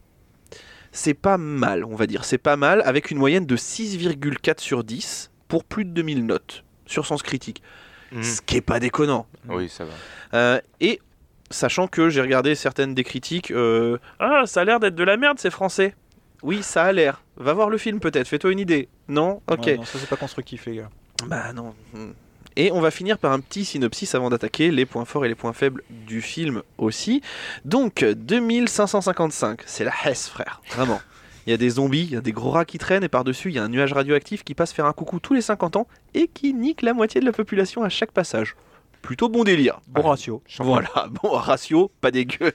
[0.96, 2.24] C'est pas mal, on va dire.
[2.24, 6.64] C'est pas mal, avec une moyenne de 6,4 sur 10 pour plus de 2000 notes
[6.86, 7.62] sur Sens Critique.
[8.12, 8.24] Mhm.
[8.24, 9.26] Ce qui est pas déconnant.
[9.48, 9.92] Oui, ça va.
[10.36, 11.00] Euh, et
[11.54, 13.52] Sachant que j'ai regardé certaines des critiques.
[13.52, 15.94] euh, ah, ça a l'air d'être de la merde, c'est français.
[16.42, 17.22] Oui, ça a l'air.
[17.38, 18.90] Va voir le film peut-être, fais-toi une idée.
[19.08, 19.40] Non?
[19.48, 19.66] Ok.
[19.68, 20.90] Ouais, non, ça c'est pas constructif, les gars.
[21.28, 21.76] Bah non.
[22.56, 25.36] Et on va finir par un petit synopsis avant d'attaquer les points forts et les
[25.36, 27.22] points faibles du film aussi.
[27.66, 30.62] Donc, 2555, c'est la Hesse, frère.
[30.72, 31.02] Vraiment.
[31.46, 33.50] Il y a des zombies, il y a des gros rats qui traînent et par-dessus,
[33.50, 35.88] il y a un nuage radioactif qui passe faire un coucou tous les 50 ans
[36.14, 38.56] et qui nique la moitié de la population à chaque passage.
[39.02, 39.82] Plutôt bon délire.
[39.88, 40.42] Bon ratio.
[40.60, 42.54] Voilà, bon ratio, pas dégueu.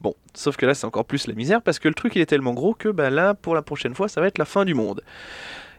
[0.00, 2.26] Bon, sauf que là c'est encore plus la misère parce que le truc il est
[2.26, 4.72] tellement gros que bah, là pour la prochaine fois ça va être la fin du
[4.72, 5.02] monde.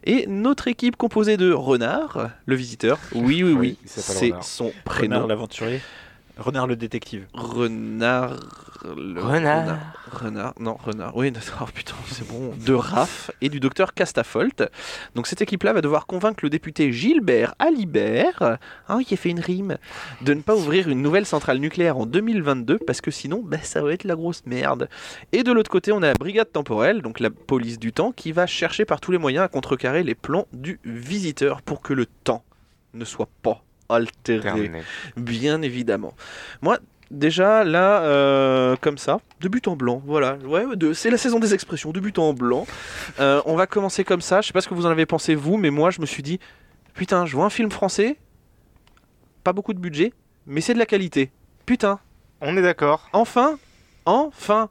[0.04, 4.02] Et notre équipe composée de Renard, le visiteur, oui oui oui, Oui, c'est
[4.42, 5.28] son Renard prénom.
[5.28, 5.80] l'aventurier.
[6.42, 7.28] Renard le détective.
[7.34, 8.38] Renard.
[8.86, 9.78] le- Renard.
[10.12, 10.54] Renard.
[10.60, 11.16] Non, Renard.
[11.16, 12.54] Oui, oh putain, c'est bon.
[12.66, 14.64] De Raph et du docteur Castafolt.
[15.16, 19.30] Donc cette équipe-là va devoir convaincre le député Gilbert Alibert, ah oui, qui a fait
[19.30, 19.78] une rime,
[20.22, 23.82] de ne pas ouvrir une nouvelle centrale nucléaire en 2022 parce que sinon, bah, ça
[23.82, 24.90] va être la grosse merde.
[25.32, 28.32] Et de l'autre côté, on a la brigade temporelle, donc la police du temps, qui
[28.32, 32.06] va chercher par tous les moyens à contrecarrer les plans du visiteur pour que le
[32.06, 32.44] temps
[32.94, 34.82] ne soit pas altéré Terminé.
[35.18, 36.14] bien évidemment.
[36.62, 36.80] Moi,
[37.12, 40.38] déjà, là, euh, comme ça, de but en blanc, voilà.
[40.46, 42.66] Ouais, c'est la saison des expressions, de but en blanc.
[43.20, 44.42] Euh, on va commencer comme ça.
[44.42, 46.24] Je sais pas ce que vous en avez pensé, vous, mais moi, je me suis
[46.24, 46.40] dit,
[46.94, 48.18] putain, je vois un film français,
[49.44, 50.14] pas beaucoup de budget,
[50.46, 51.32] mais c'est de la qualité.
[51.66, 52.00] Putain,
[52.42, 53.10] On est d'accord.
[53.14, 53.58] enfin,
[54.06, 54.70] enfin,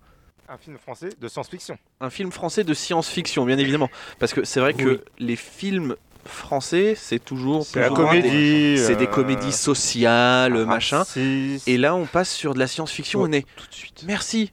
[0.48, 1.78] Un film français de science-fiction.
[2.00, 3.88] un film français de science-fiction, bien évidemment.
[4.18, 4.82] Parce que c'est vrai Oui.
[4.84, 5.94] que les films
[6.32, 8.78] français, c'est toujours C'est plus la ou moins des- comédie.
[8.78, 10.98] C'est des euh, comédies sociales, machin.
[10.98, 11.66] raciste.
[11.68, 13.20] Et là, on passe sur de la science-fiction.
[13.22, 13.46] Ouais, On est.
[13.56, 14.04] Tout de suite.
[14.06, 14.52] Merci.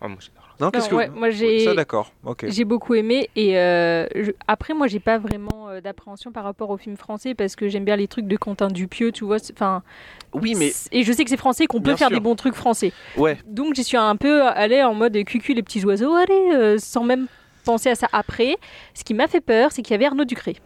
[0.00, 0.18] Ah, moi.
[0.60, 2.12] Non, qu'est-ce que ouais, moi j'ai Ça d'accord.
[2.22, 2.44] Ok.
[2.46, 6.68] j'ai beaucoup aimé et euh, je- après moi j'ai pas vraiment euh, d'appréhension par rapport
[6.68, 9.38] au film français parce que j'aime bien les trucs de Quentin Dupieux, tu vois.
[9.54, 9.82] Enfin.
[10.34, 12.16] Oui, mais c'est- et je sais que c'est français qu'on peut faire sûr.
[12.18, 12.92] des bons trucs français.
[13.16, 13.38] ouais.
[13.46, 17.04] Donc j'y suis un peu allée en mode cucu les petits oiseaux, allez, euh, sans
[17.04, 17.26] même
[17.64, 18.58] penser à ça après.
[18.92, 20.56] Ce qui m'a fait peur, c'est qu'il y avait Arnaud Ducré.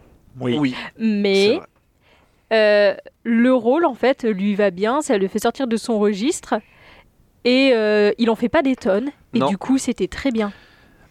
[0.41, 0.57] Oui.
[0.59, 0.75] Oui.
[0.99, 1.61] Mais
[2.53, 2.95] euh,
[3.25, 6.55] le rôle, en fait, lui va bien, ça le fait sortir de son registre.
[7.45, 9.11] Et euh, il en fait pas des tonnes.
[9.35, 9.49] Et Non.
[9.49, 10.53] du coup, c'était très bien.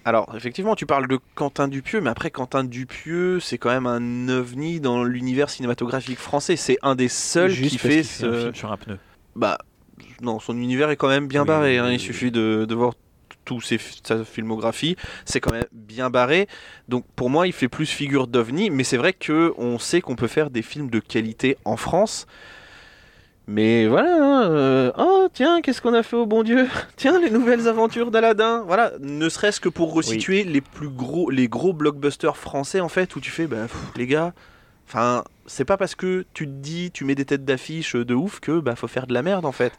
[0.06, 4.28] Alors, effectivement, tu parles de Quentin Dupieux, mais après, Quentin Dupieux, c'est quand même un
[4.30, 6.56] ovni dans l'univers cinématographique français.
[6.58, 8.40] C'est un des seuls Juste qui parce fait qu'il fait un ce.
[8.42, 8.98] film sur un pneu.
[9.36, 9.58] Bah,
[10.22, 11.78] non, son univers est quand même bien Oui, barré.
[11.78, 11.88] hein.
[11.88, 12.94] Il oui, suffit de, de voir
[13.46, 14.96] tout ses, sa filmographie.
[15.26, 16.48] C'est quand même bien barré.
[16.90, 18.70] Donc, pour moi, il fait plus figure d'ovni.
[18.70, 22.28] Mais c'est vrai que on sait qu'on peut faire des films de qualité en France.
[23.46, 26.70] Mais voilà, hein, euh, oh tiens, qu'est-ce qu'on a fait au bon Dieu?
[26.96, 28.64] Tiens, les nouvelles aventures d'Aladin.
[28.66, 33.18] Voilà, ne serait-ce que pour resituer les plus gros, les gros blockbusters français en fait,
[33.18, 34.34] où tu fais, pff, les gars,
[34.88, 38.40] enfin, c'est pas parce que tu te dis, tu mets des têtes d'affiche de ouf
[38.40, 39.74] que bah faut faire de la merde en fait.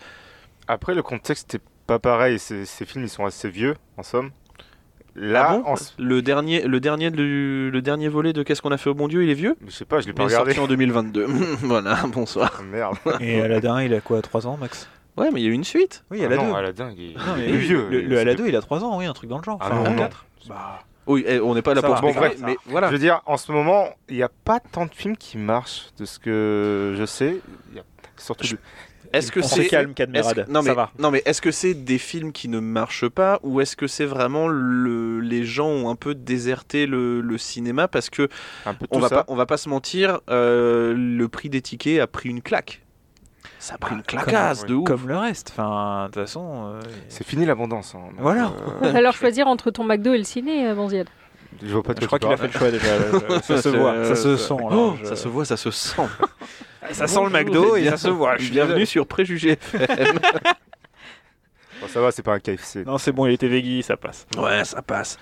[0.69, 2.39] Après, le contexte n'est pas pareil.
[2.39, 4.31] Ces, ces films, ils sont assez vieux, en somme.
[5.17, 8.61] Là, Ah bon en s- le dernier, le dernier, du- le dernier volet de Qu'est-ce
[8.61, 9.57] qu'on a fait au bon Dieu, il est vieux?
[9.65, 10.55] Je sais pas, je l'ai Il pas est regardé.
[10.55, 11.27] sorti en 2022.
[11.63, 12.53] voilà, bonsoir.
[12.59, 12.97] Ah, Merde.
[13.21, 14.89] Et Aladdin, il a quoi 3 ans, Max?
[15.17, 16.05] Ouais, mais il y a eu une suite.
[16.11, 16.43] Oui, Ah Aladdin.
[16.43, 17.87] non, Aladdin, il est, Non, il est vieux.
[17.89, 19.59] Le, il- Aladdin, il a 3 ans, oui, un truc dans le genre.
[19.61, 19.97] Ah Enfin, non, non.
[19.99, 20.27] 4.
[20.49, 22.89] Bah, Oui, eh, on n'est pas là Ça pour bon, bref, mais Je voilà.
[22.91, 26.07] veux dire, en ce moment, il n'y a pas tant de films qui marchent, de
[26.07, 27.37] ce que je sais.
[27.71, 27.85] Il y a
[28.17, 28.61] surtout Je- de-
[29.15, 30.47] Est-ce que c'est calme, Cadmerade.
[30.49, 30.91] non, mais, Ça va.
[30.99, 34.05] non mais est-ce que c'est des films qui ne marchent pas ou est-ce que c'est
[34.05, 38.29] vraiment le, les gens ont un peu déserté le, le cinéma parce que
[38.67, 39.17] un peu on va ça.
[39.17, 42.81] pas on va pas se mentir euh, le prix des tickets a pris une claque
[43.59, 45.49] ça a pris Bah, une claquasse comme- de ouf Comme le reste.
[45.53, 46.67] Enfin, de toute façon.
[46.75, 47.95] euh, C'est fini l'abondance.
[47.95, 48.01] hein.
[48.19, 48.47] Voilà.
[48.49, 48.51] euh,
[48.83, 51.09] Il va falloir choisir entre ton McDo et le ciné, euh, Banzied.
[51.63, 53.41] je vois pas de Je crois qu'il a fait le choix déjà.
[53.43, 54.55] Ça se voit, ça se euh, sent.
[54.61, 54.69] là.
[54.73, 56.03] Oh, Je- ça se voit ça se sent
[56.93, 58.37] Ça sent le McDo et bien- ça se voit.
[58.37, 58.87] je suis bienvenue désolé.
[58.87, 60.19] sur Préjugés FM
[61.81, 62.85] Bon, ça va, c'est pas un KFC.
[62.85, 64.27] Non, c'est bon, il était veggie, ça passe.
[64.39, 65.19] ouais ça passe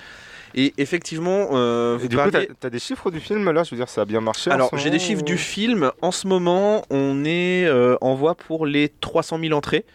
[0.54, 3.62] et effectivement euh, Et vous du coup, t'as des chiffres du film là?
[3.64, 4.50] Je veux dire, ça a bien marché.
[4.50, 5.90] Alors, j'ai des chiffres ou- du film.
[6.02, 9.86] En ce moment, on est euh, en voie pour les 300 000 entrées.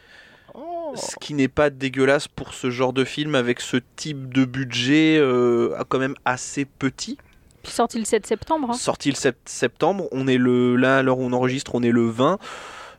[0.55, 0.93] Oh.
[0.95, 5.17] Ce qui n'est pas dégueulasse pour ce genre de film avec ce type de budget
[5.19, 7.19] euh, quand même assez petit.
[7.67, 8.69] Puis sorti le 7 septembre.
[8.71, 8.73] hein.
[8.73, 10.07] Sorti le 7 septembre.
[10.13, 12.39] On est le, là, à l'heure où on enregistre, on est le 20.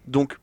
[0.07, 0.37] Donc,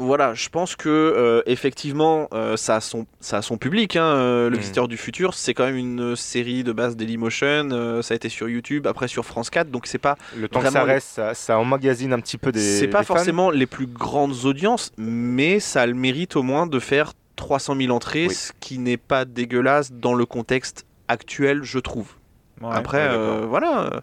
[0.00, 3.94] voilà, je pense que euh, effectivement, euh, ça, a son, ça a son public.
[3.96, 4.60] hein, euh, le Mm.
[4.60, 7.68] Visiteur du futur, c'est quand même une série de base Dailymotion.
[7.70, 9.70] euh, ça a été sur YouTube, après sur France 4.
[9.70, 12.58] Donc, c'est pas Le temps que ça reste, ça, ça emmagasine un petit peu des.
[12.60, 13.14] c'est pas des fans.
[13.14, 17.76] forcément les plus grandes audiences, mais ça a le mérite au moins de faire 300
[17.76, 18.34] 000 entrées, Oui.
[18.34, 22.14] ce qui n'est pas dégueulasse dans le contexte actuel, je trouve.
[22.60, 22.68] Ouais.
[22.72, 24.02] Après, ouais, euh, voilà.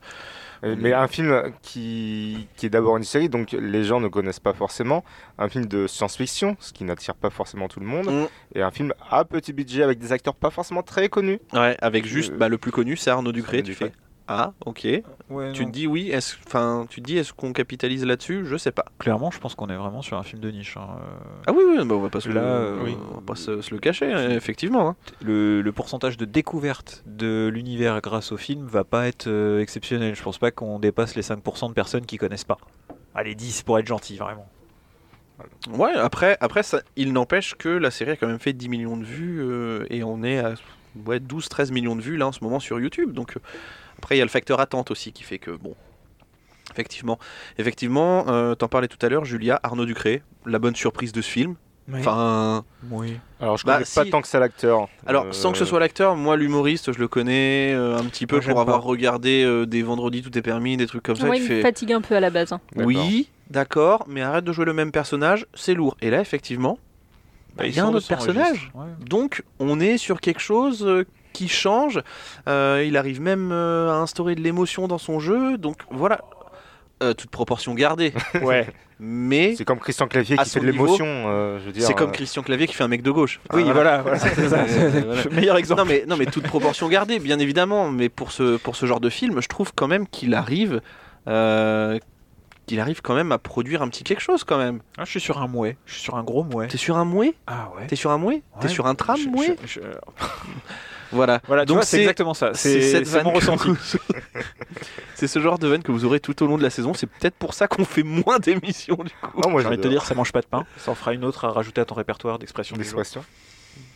[0.64, 4.40] euh, Mais un film qui, qui est d'abord une série, donc les gens ne connaissent
[4.40, 5.04] pas forcément.
[5.38, 8.08] Un film de science-fiction, ce qui n'attire pas forcément tout le monde.
[8.08, 8.28] Mm.
[8.56, 11.40] Et un film à petit budget avec des acteurs pas forcément très connus.
[11.54, 13.62] Ouais, avec juste Euh, bah, le plus connu, c'est Arnaud Ducré.
[13.62, 13.92] Tu fais
[14.30, 14.86] Ah, ok.
[15.30, 15.68] Ouais, Tu non.
[15.70, 18.46] te dis oui, est-ce, enfin, tu te dis est-ce qu'on capitalise là-dessus?
[18.46, 18.84] Je sais pas.
[19.00, 20.76] Clairement, je pense qu'on est vraiment sur un film de niche.
[20.78, 20.88] hein.
[21.00, 23.22] Euh, Ah oui, oui, bah, on va pas se, Là, le, euh, oui, on va
[23.22, 24.90] pas se, se le cacher, hein, effectivement.
[24.90, 24.96] hein.
[25.22, 30.14] Le, le pourcentage de découverte de l'univers grâce au film va pas être euh, exceptionnel.
[30.16, 32.58] Je pense pas qu'on dépasse les 5% de personnes qui connaissent pas.
[33.16, 34.48] Allez, 10 pour être gentil, vraiment.
[35.72, 38.98] Ouais, après, après ça, il n'empêche que la série a quand même fait 10 millions
[38.98, 40.54] de vues euh, et on est à
[41.06, 43.14] ouais, 12-13 millions de vues là en ce moment sur YouTube.
[43.14, 43.40] Donc euh,
[43.98, 45.76] après, il y a le facteur attente aussi qui fait que bon.
[46.74, 47.18] Effectivement,
[47.58, 51.30] effectivement, euh, t'en parlais tout à l'heure, Julia, Arnaud Ducré, la bonne surprise de ce
[51.30, 51.56] film.
[51.94, 53.18] Enfin, Oui.
[53.40, 54.10] Alors je Bah, connais pas si.
[54.10, 54.90] tant que ça l'acteur.
[55.06, 58.28] Alors, Euh, sans que ce soit l'acteur, moi, l'humoriste, je le connais euh, un petit
[58.28, 58.86] peu Moi, pour avoir pas.
[58.86, 61.30] regardé euh, des vendredis, tout est permis, des trucs comme ça.
[61.30, 61.56] Ouais, qui il fait...
[61.56, 62.52] me fatigue un peu à la base.
[62.52, 62.60] hein.
[62.76, 65.96] Oui, d'accord, mais arrête de jouer le même personnage, c'est lourd.
[66.02, 66.78] Et là, effectivement,
[67.56, 68.70] bah, il y a un autre son personnage.
[68.76, 68.86] Ouais.
[69.08, 71.06] Donc, on est sur quelque chose euh,
[71.38, 72.02] qui change.
[72.50, 75.58] Euh, il arrive même euh, à instaurer de l'émotion dans son jeu.
[75.58, 76.22] Donc, voilà.
[77.04, 78.14] Euh, toute proportion gardée.
[78.42, 78.68] Ouais.
[79.00, 81.06] Mais C'est comme Christian Clavier qui fait de l'émotion.
[81.06, 83.40] euh, je veux dire, c'est comme Christian Clavier qui fait un mec de gauche.
[83.54, 84.02] Oui, Ah, voilà.
[84.02, 84.66] voilà, c'est ça.
[85.06, 85.24] Voilà.
[85.32, 85.82] Meilleur exemple.
[85.82, 87.92] Non mais, non mais toute proportion gardée, bien évidemment.
[87.92, 90.82] Mais pour ce, pour ce genre de film, je trouve quand même qu'il arrive,
[91.28, 92.00] euh,
[92.66, 94.80] qu'il arrive quand même à produire un petit quelque chose quand même.
[94.98, 95.78] Ah, je suis sur un mouet.
[95.86, 96.66] Je suis sur un gros mouet.
[96.68, 97.36] T'es sur un mouet?
[97.46, 97.86] Ah ouais.
[97.86, 98.42] T'es sur un mouet?
[98.60, 98.74] T'es Ouais.
[98.74, 99.56] sur un tram Je- mouet?
[99.64, 99.82] je- je-
[101.12, 101.42] Voilà.
[101.48, 102.54] Voilà, tu Donc c'est exactement ça.
[102.54, 103.70] C'est mon ressenti.
[103.70, 103.78] vous-
[105.16, 106.94] c'est ce genre de vanne que vous aurez tout au long de la saison.
[106.94, 109.42] C'est peut-être pour ça qu'on fait moins d'émissions du coup.
[109.42, 110.66] Non, moi J'ai envie de te dire, ça mange pas de pain.
[110.78, 112.76] Ça en fera une autre à rajouter à ton répertoire d'expression.
[112.78, 113.24] L'expression.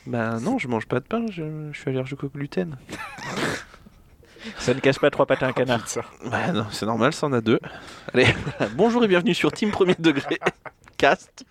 [0.08, 1.26] Bah non, je mange pas de pain.
[1.32, 2.78] Je, je suis allergique au gluten.
[4.58, 5.88] Ça ne casse pas trois pattes à un canard.
[5.88, 6.02] Ça.
[6.26, 7.60] Bah non, c'est normal, ça en a deux.
[8.12, 8.26] Allez,
[8.76, 10.40] bonjour et bienvenue sur Team Premier Degré
[10.98, 11.46] Cast.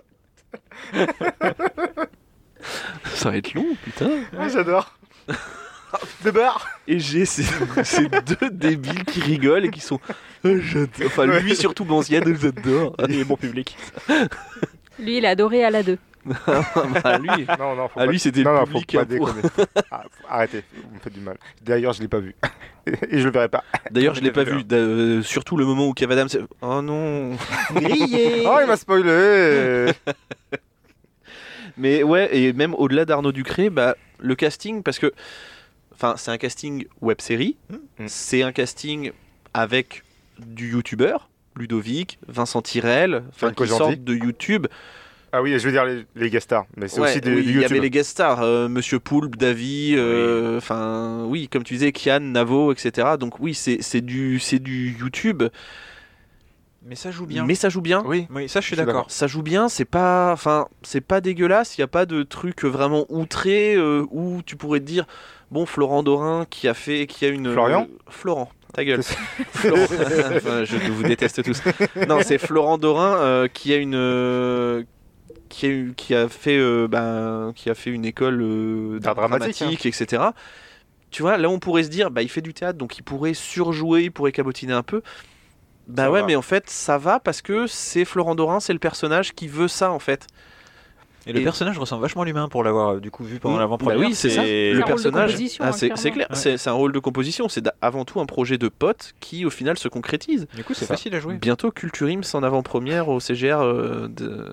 [3.15, 4.11] Ça va être long, putain.
[4.37, 4.97] Ah, j'adore.
[6.25, 6.69] Débarre.
[6.87, 7.43] Et j'ai ces,
[7.85, 9.99] ces deux débiles qui rigolent et qui sont.
[10.45, 10.89] Ah, j'adore.
[11.07, 12.95] Enfin, lui surtout, Banzienne, j'adore.
[13.09, 13.77] Il est bon public.
[14.99, 15.97] Lui, il a adoré à la 2.
[16.27, 18.07] Bah, lui, Non, non, faut Ah, pas...
[18.07, 19.49] lui, c'était non, le non, public, faut pas pour- déconner.
[19.91, 21.39] Ah, arrêtez, vous me faites du mal.
[21.63, 22.37] D'ailleurs, je l'ai pas vu.
[23.09, 23.65] Et je le verrai pas.
[23.91, 24.63] D'ailleurs, je l'ai pas vu.
[24.73, 26.29] euh, surtout le moment où Kev Adams.
[26.61, 27.31] Oh non.
[27.75, 29.93] Grillé Oh, il m'a spoilé
[31.79, 35.13] Mais ouais, et même au-delà d'Arnaud Ducré, bah, le casting, parce que.
[35.93, 37.57] Enfin, c'est un casting web série.
[37.69, 38.07] Mm.
[38.07, 39.13] C'est un casting
[39.53, 40.03] avec
[40.39, 41.31] du youtubeur.
[41.57, 44.67] Ludovic, Vincent Tirel, enfin qui sortent de YouTube.
[45.33, 47.45] Ah oui, je veux dire les, les guest stars, mais c'est Ouais, aussi des, oui,
[47.47, 51.75] il y avait les guest stars, euh, Monsieur Poulpe, Davy, euh, enfin oui, comme tu
[51.75, 53.11] disais, Kian, Navo, etc.
[53.19, 55.45] Donc oui, c'est du c'est du YouTube,
[56.83, 57.45] Mais ça joue bien.
[57.45, 58.03] mais ça joue bien.
[58.07, 59.05] Oui, Oui, ça, je suis d'accord.
[59.09, 61.77] Ça joue bien, c'est pas, enfin, c'est pas dégueulasse.
[61.77, 65.05] Il y a pas de truc vraiment outré euh, où tu pourrais te dire,
[65.51, 69.03] bon, Florent Dorin qui a fait, qui a une Florian euh, Florent, ta gueule.
[69.53, 69.89] Florent-
[70.37, 71.63] Enfin, je vous déteste tous.
[72.09, 74.83] Non, c'est Florent Dorin euh, qui a une, euh,
[75.51, 79.59] qui a qui a fait, euh, ben, qui a fait une école euh, D'art dramatique,
[79.59, 80.23] dramatique, etc.
[81.11, 83.35] Tu vois, là on pourrait se dire, bah il fait du théâtre, donc il pourrait
[83.35, 85.03] surjouer, il pourrait cabotiner un peu.
[85.91, 86.27] Bah Ça ouais, va.
[86.27, 89.69] mais en fait, ça va parce que c'est Florent Dorin, c'est le personnage qui veut
[89.69, 90.27] ça en fait.
[91.27, 93.61] Et le personnage ressemble vachement à l'humain pour l'avoir euh, du coup vu pendant Mmh.
[93.61, 93.99] l'avant-première.
[93.99, 94.41] Bah oui, c'est ça.
[94.41, 96.15] un Le rôle de personnage, composition, ah, hein, c'est clairement.
[96.15, 96.57] clair, Ouais.
[96.57, 99.77] c'est un rôle de composition, c'est avant tout un projet de pote qui au final
[99.77, 100.47] se concrétise.
[100.57, 101.35] Du coup, c'est facile à jouer.
[101.35, 104.47] Bientôt Culture Ims en avant-première au CGR euh, de.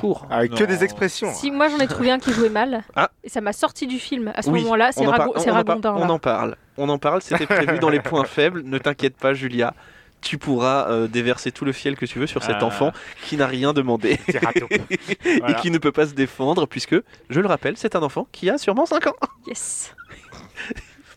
[0.00, 0.26] Tours.
[0.30, 1.32] Avec que des expressions.
[1.34, 3.10] Si moi j'en ai trouvé un qui jouait mal, Ah.
[3.24, 4.30] et ça m'a sorti du film.
[4.36, 5.92] À ce Oui, moment-là, c'est on on Ragondin.
[5.96, 6.10] on là.
[6.12, 6.56] en parle.
[6.78, 8.62] On en parle, c'était prévu dans les points faibles.
[8.64, 9.74] Ne t'inquiète pas, Julia.
[10.22, 12.64] Tu pourras euh, déverser tout le fiel que tu veux sur cet Ah.
[12.64, 12.92] enfant
[13.24, 14.18] qui n'a rien demandé
[15.24, 16.96] et qui ne peut pas se défendre puisque,
[17.30, 19.16] je le rappelle, c'est un enfant qui a sûrement 5 ans.
[19.46, 19.94] Yes.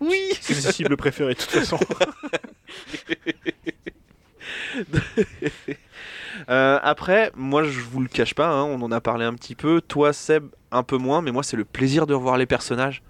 [0.01, 1.77] Oui C'est ses cibles préférées de toute façon.
[6.49, 9.55] Euh, après, moi je vous le cache pas, hein, on en a parlé un petit
[9.55, 9.81] peu.
[9.81, 13.03] Toi, Seb, un peu moins, mais moi c'est le plaisir de revoir les personnages.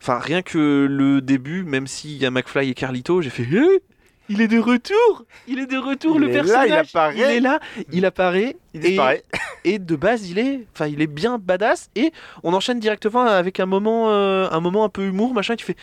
[0.00, 3.82] Enfin, rien que le début, même s'il y a McFly et Carlito, j'ai fait Eh
[4.28, 7.14] Il est de retour Il est de retour Il le là, personnage il apparaît.
[7.16, 7.60] Il est là,
[7.92, 8.56] il apparaît.
[8.74, 9.22] Il et- disparaît.
[9.64, 11.90] Et de base, il est, enfin, il est bien badass.
[11.96, 12.12] Et
[12.42, 15.56] on enchaîne directement avec un moment, euh, un moment un peu humour, machin.
[15.56, 15.76] Tu fais,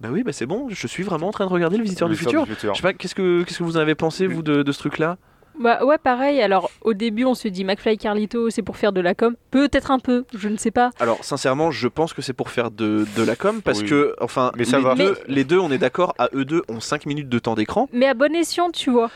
[0.00, 0.68] bah oui, bah c'est bon.
[0.70, 2.46] Je suis vraiment en train de regarder le Visiteur du Visiteur futur.
[2.46, 2.74] du futur.
[2.74, 4.78] Je sais pas, qu'est-ce que, qu'est-ce que vous en avez pensé vous de, de ce
[4.78, 5.18] truc-là?
[5.60, 6.40] Bah ouais, pareil.
[6.40, 9.34] Alors au début, on se dit McFly et Carlito, c'est pour faire de la com.
[9.50, 10.90] Peut-être un peu, je ne sais pas.
[11.00, 13.86] Alors sincèrement, je pense que c'est pour faire de, de la com parce Oui.
[13.88, 14.94] que enfin Mais ça les, va.
[14.94, 17.88] Deux, les deux, on est d'accord, à eux deux ont 5 minutes de temps d'écran.
[17.92, 19.10] Mais à bon escient, tu vois.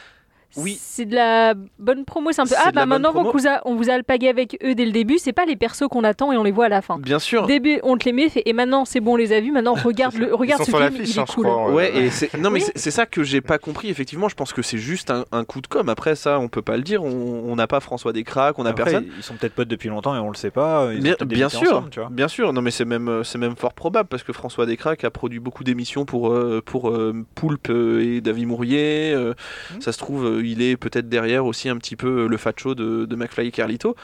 [0.57, 0.79] Oui.
[0.81, 2.31] C'est de la bonne promo.
[2.33, 2.55] C'est un peu.
[2.63, 5.19] Ah bah maintenant, on vous, a, on vous a alpagué avec eux dès le début.
[5.19, 6.99] C'est pas les persos qu'on attend et on les voit à la fin.
[6.99, 7.47] Bien sûr.
[7.47, 9.53] Début, on te les met, fait, et maintenant c'est bon, on les a vus.
[9.53, 11.47] Maintenant, regarde, le, regarde Ils ce sont sur film, il est hein, cool.
[11.47, 11.71] crois.
[11.73, 12.71] Ouais, et c'est non mais Oui.
[12.75, 13.89] c'est- ça que j'ai pas compris.
[13.89, 15.89] Effectivement, je pense que c'est juste un, un coup de com.
[15.89, 17.03] Après ça, on peut pas le dire.
[17.03, 19.07] On n'a pas François Descraques, on n'a Après, personne.
[19.17, 20.91] Ils sont peut-être potes depuis longtemps et on le sait pas.
[20.93, 22.09] Ils Bien, sûr, ensemble, tu vois.
[22.11, 22.53] bien sûr.
[22.53, 25.39] Non, mais c'est même, euh, c'est même fort probable parce que François Descraques a produit
[25.41, 29.13] beaucoup d'émissions pour euh, pour euh, Poulpe euh, et David Mourier.
[29.15, 29.33] euh,
[29.75, 29.81] Mmh.
[29.81, 32.75] Ça se trouve, euh, il est peut-être derrière aussi un petit peu euh, le facho
[32.75, 33.97] de, de McFly et Carlito.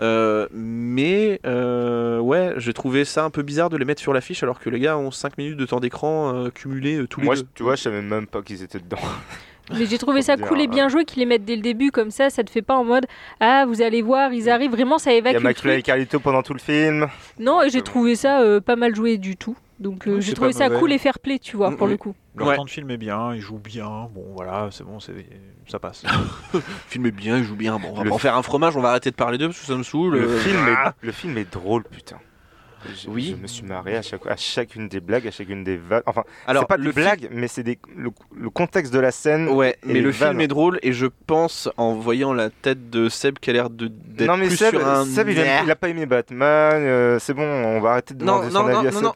[0.00, 4.42] Euh, mais euh, ouais, j'ai trouvé ça un peu bizarre de les mettre sur l'affiche
[4.42, 7.34] alors que les gars ont 5 minutes de temps d'écran euh, cumulés euh, tous Moi,
[7.36, 7.48] les deux.
[7.54, 8.98] tu vois, je savais même pas qu'ils étaient dedans.
[9.72, 11.90] Mais j'ai trouvé ça dire, cool et bien joué qu'ils les mettent dès le début
[11.90, 12.28] comme ça.
[12.28, 13.06] Ça te fait pas en mode
[13.40, 14.72] Ah, vous allez voir, ils arrivent.
[14.72, 15.82] Vraiment, ça Il y évacue a McFly et.
[15.82, 17.06] Carlito pendant tout le film.
[17.38, 19.56] Non, et j'ai trouvé ça euh, pas mal joué du tout.
[19.80, 20.80] Donc euh, Oui, j'ai trouvé ça mauvais.
[20.80, 22.14] cool et fair play, tu vois, Mm, pour le coup.
[22.36, 22.56] Leur Ouais.
[22.56, 24.08] temps de film est bien, ils jouent bien.
[24.14, 25.12] Bon, voilà, c'est bon, c'est
[25.66, 26.04] ça passe.
[26.52, 27.78] Le film est bien, il joue bien.
[27.78, 29.66] Bon, on va en faire un fromage, on va arrêter de parler d'eux parce que
[29.66, 30.14] ça me saoule.
[30.14, 30.94] Le Euh, film, ah.
[31.02, 32.16] est, le film est drôle, putain.
[32.88, 33.34] Je, Oui.
[33.36, 36.02] je me suis marré à, chaque, à chacune des blagues, à chacune des vannes.
[36.06, 38.98] Enfin, Alors, c'est pas le des film- blagues, mais c'est des- le, le contexte de
[38.98, 39.48] la scène.
[39.48, 43.08] Ouais, et mais le film est drôle et je pense en voyant la tête de
[43.08, 45.64] Seb qui a l'air de d'être Non mais plus Seb, sur un Seb, il, aime-
[45.64, 48.60] il a pas aimé Batman, euh, c'est bon, on va arrêter de Non, demander non,
[48.60, 49.12] son non, avis à non,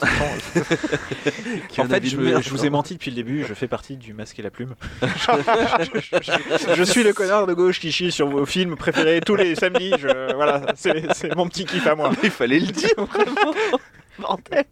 [0.54, 3.54] Seb le qui a En fait, je, me- vous ai menti depuis le début, je
[3.54, 4.74] fais partie du masque et la plume.
[5.02, 9.54] je, je suis le connard de gauche qui chie sur vos films préférés tous les
[9.54, 9.92] samedis.
[9.98, 12.10] Je, voilà, c'est c'est mon petit kiff à moi.
[12.22, 13.54] Il fallait le dire vraiment.
[14.18, 14.64] Bordel.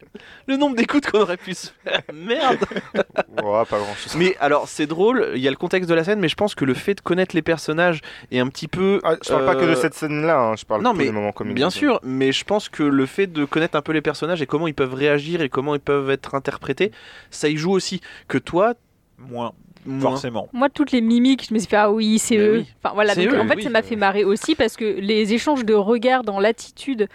[0.47, 2.01] Le nombre d'écoutes qu'on aurait pu se faire.
[2.13, 2.57] Merde.
[3.41, 4.13] Ouais, pas grand chose.
[4.17, 6.53] Mais alors c'est drôle, il y a le contexte de la scène, mais je pense
[6.53, 8.99] que le fait de connaître les personnages est un petit peu.
[9.05, 11.11] Ah, je parle pas que de euh, cette scène-là, hein, je parle non, mais les
[11.13, 11.55] moments comiques.
[11.55, 14.47] Bien sûr, mais je pense que le fait de connaître un peu les personnages et
[14.47, 16.91] comment ils peuvent réagir et comment ils peuvent être interprétés,
[17.31, 18.01] ça y joue aussi.
[18.27, 18.73] Que toi,
[19.17, 19.53] Moins,
[19.85, 20.11] moins.
[20.11, 20.49] forcément.
[20.51, 22.57] Moi, toutes les mimiques, je me suis fait Ah oui, c'est eux.
[22.59, 22.65] oui.
[22.83, 23.63] Enfin voilà, C'est donc eux, en fait, oui.
[23.63, 27.07] ça m'a fait marrer aussi parce que les échanges de regards dans l'attitude,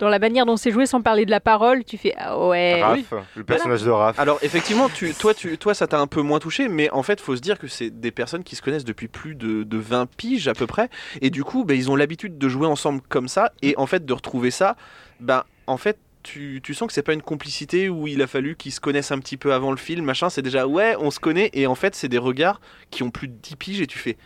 [0.00, 2.82] dans la manière dont c'est joué sans parler de la parole, tu fais Ah ouais.
[2.82, 4.18] Raph, le personnage de Raph.
[4.18, 7.20] Alors effectivement, tu, toi, tu, toi, ça t'a un peu moins touché, mais en fait,
[7.20, 10.06] faut se dire que c'est des personnes qui se connaissent depuis plus de, de 20
[10.06, 10.88] piges à peu près,
[11.20, 14.06] et du coup, ben, ils ont l'habitude de jouer ensemble comme ça, et en fait,
[14.06, 14.76] de retrouver ça,
[15.20, 18.56] ben, en fait, tu, tu sens que c'est pas une complicité où il a fallu
[18.56, 21.20] qu'ils se connaissent un petit peu avant le film, machin, c'est déjà ouais, on se
[21.20, 22.60] connaît, et en fait, c'est des regards
[22.90, 24.16] qui ont plus de 10 piges, et tu fais,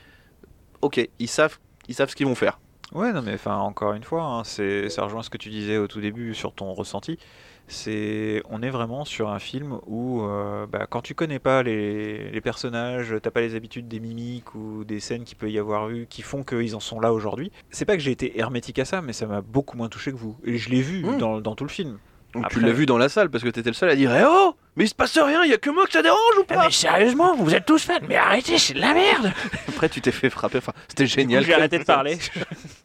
[0.83, 1.59] ok, ils savent,
[1.89, 2.61] ils savent ce qu'ils vont faire.
[2.95, 5.79] Ouais, non, mais enfin, encore une fois, hein, c'est, ça rejoint ce que tu disais
[5.79, 7.19] au tout début sur ton ressenti.
[7.67, 12.31] C'est, on est vraiment sur un film où, euh, bah, quand tu connais pas les,
[12.31, 15.89] les personnages, t'as pas les habitudes des mimiques ou des scènes qu'il peut y avoir
[15.89, 17.51] eu qui font qu'ils en sont là aujourd'hui.
[17.71, 20.17] C'est pas que j'ai été hermétique à ça, mais ça m'a beaucoup moins touché que
[20.17, 20.37] vous.
[20.45, 21.19] Et je l'ai vu Mm.
[21.19, 21.99] dans, dans tout le film.
[22.35, 24.15] Donc, tu Après- l'as vu dans la salle parce que t'étais le seul à dire
[24.15, 26.37] Eh oh Mais il se passe rien, il y a que moi que ça dérange
[26.41, 26.69] ou pas?
[26.71, 29.33] Sérieusement, vous êtes tous fans, mais arrêtez, c'est de la merde.
[29.69, 30.59] Après, tu t'es fait frapper.
[30.59, 31.45] Enfin, c'était J'ai génial.
[31.47, 32.19] comme- arrêté de parler.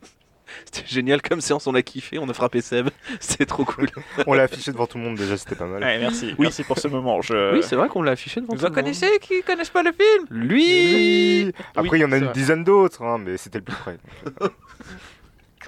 [0.72, 2.90] C'était génial comme séance, on a kiffé, on a frappé Seb.
[3.20, 3.88] C'était trop cool.
[4.28, 5.82] On l'a affiché devant tout le monde déjà, c'était pas mal.
[5.82, 6.36] Ouais, merci, Oui.
[6.42, 7.22] merci pour ce moment.
[7.22, 7.54] Je...
[7.56, 8.76] Oui, c'est vrai qu'on l'a affiché devant vous tout le monde.
[8.76, 10.26] connaissez qui connaissent pas le film?
[10.30, 12.34] Lui Après, il y en a une vrai.
[12.34, 13.98] dizaine d'autres, hein, mais c'était le plus près.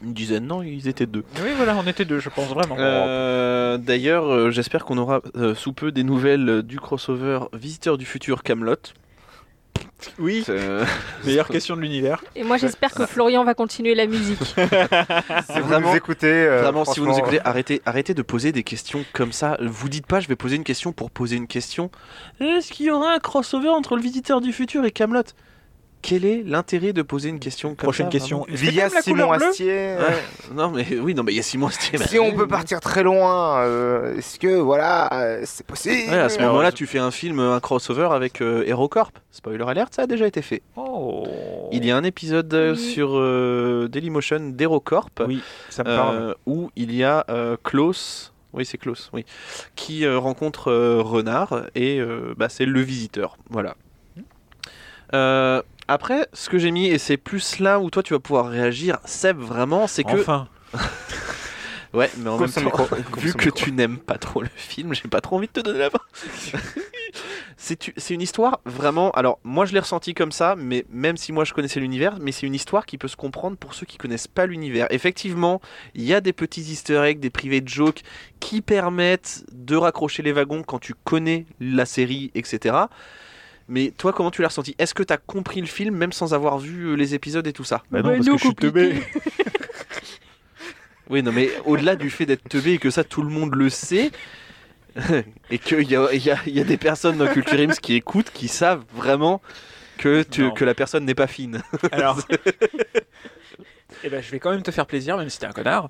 [0.03, 1.23] Une dizaine, non, ils étaient deux.
[1.43, 2.75] Oui, voilà, on était deux, je pense vraiment.
[2.79, 7.99] Euh, D'ailleurs, euh, j'espère qu'on aura euh, sous peu des nouvelles euh, du crossover Visiteur
[7.99, 8.77] du futur Camelot.
[10.17, 10.83] Oui, Euh,
[11.25, 12.23] meilleure question de l'univers.
[12.35, 14.39] Et moi, j'espère que Florian va continuer la musique.
[14.43, 18.51] Si vous Vraiment- nous écoutez, euh, Vraiment, si vous nous écoutez, arrêtez, arrêtez de poser
[18.51, 19.57] des questions comme ça.
[19.61, 21.91] Vous dites pas, je vais poser une question pour poser une question.
[22.39, 25.21] Est-ce qu'il y aura un crossover entre le Visiteur du futur et Camelot?
[26.01, 28.45] Quel est l'intérêt de poser une question comme Prochaine ça, question.
[28.49, 29.95] Via Simon Astier.
[29.97, 31.99] Ouais, non mais oui, non mais il y a Simon Astier.
[31.99, 36.09] bah, Si on peut partir très loin, euh, est-ce que voilà, euh, c'est possible?
[36.09, 39.11] Ouais, à ce moment-là, je- tu fais un film, un crossover avec euh, HeroCorp.
[39.31, 40.61] Spoiler alert, ça a déjà été fait.
[40.75, 41.27] Oh.
[41.71, 42.79] Il y a un épisode euh, Oui.
[42.79, 46.15] sur euh, Dailymotion d'HeroCorp Oui, ça me parle.
[46.15, 49.23] euh, où il y a euh, Klaus, oui c'est Klaus, oui,
[49.75, 53.37] qui euh, rencontre euh, Renard et euh, bah, c'est le visiteur.
[53.49, 53.75] Voilà.
[55.13, 55.61] Euh,
[55.91, 58.97] après, ce que j'ai mis, et c'est plus là où toi tu vas pouvoir réagir,
[59.05, 60.19] Seb, vraiment, c'est que.
[60.19, 60.47] Enfin,
[61.93, 63.51] Ouais, mais en Coupe même temps, micro, vu que micro.
[63.51, 66.61] tu n'aimes pas trop le film, j'ai pas trop envie de te donner la main.
[67.57, 69.11] c'est une histoire vraiment.
[69.11, 72.31] Alors, moi je l'ai ressenti comme ça, mais même si moi je connaissais l'univers, mais
[72.31, 74.87] c'est une histoire qui peut se comprendre pour ceux qui connaissent pas l'univers.
[74.89, 75.59] Effectivement,
[75.93, 78.03] il y a des petits easter eggs, des private jokes
[78.39, 82.85] qui permettent de raccrocher les wagons quand tu connais la série, etc.
[83.71, 84.75] Mais toi, comment tu l'as ressenti?
[84.77, 87.63] Est-ce que t'as compris le film même sans avoir vu euh, les épisodes et tout
[87.63, 87.83] ça?
[87.89, 88.95] Bah non, Ouais, parce que je suis teubé.
[91.09, 93.69] Oui, non, mais au-delà du fait d'être teubé et que ça, tout le monde le
[93.69, 94.11] sait,
[95.51, 97.75] et qu'il y a, il y, a, il y a des personnes dans Culture Ims
[97.81, 99.41] qui écoutent, qui savent vraiment
[99.97, 101.61] tu, que la personne n'est pas fine.
[101.91, 102.19] Alors.
[104.03, 105.87] Eh ben, je vais quand même te faire plaisir, même si t'es un connard.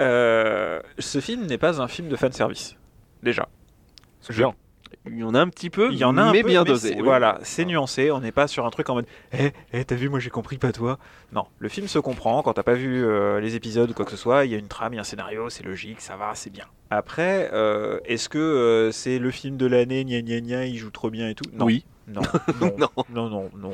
[0.00, 2.74] Euh, ce film n'est pas un film de fanservice.
[3.22, 3.48] Déjà.
[4.20, 4.52] C'est bien.
[5.06, 6.62] Il y en a un petit peu, Il y en a un mais peu, bien
[6.64, 6.94] mais dosé.
[6.96, 7.02] oui.
[7.02, 8.10] Voilà, c'est nuancé.
[8.10, 9.06] On n'est pas sur un truc en mode
[9.38, 10.98] Eh, eh, t'as vu, moi j'ai compris, pas toi.
[11.32, 12.42] Non, le film se comprend.
[12.42, 14.58] Quand t'as pas vu euh, les épisodes ou quoi que ce soit, il y a
[14.58, 16.64] une trame, il y a un scénario, c'est logique, ça va, c'est bien.
[16.90, 20.90] Après, euh, est-ce que euh, c'est le film de l'année, gna gna gna, il joue
[20.90, 21.44] trop bien et tout?
[21.52, 21.64] Non.
[21.66, 21.84] Oui.
[22.08, 22.22] Non,
[22.60, 22.88] non, Non.
[23.12, 23.70] non, non, non, euh, non,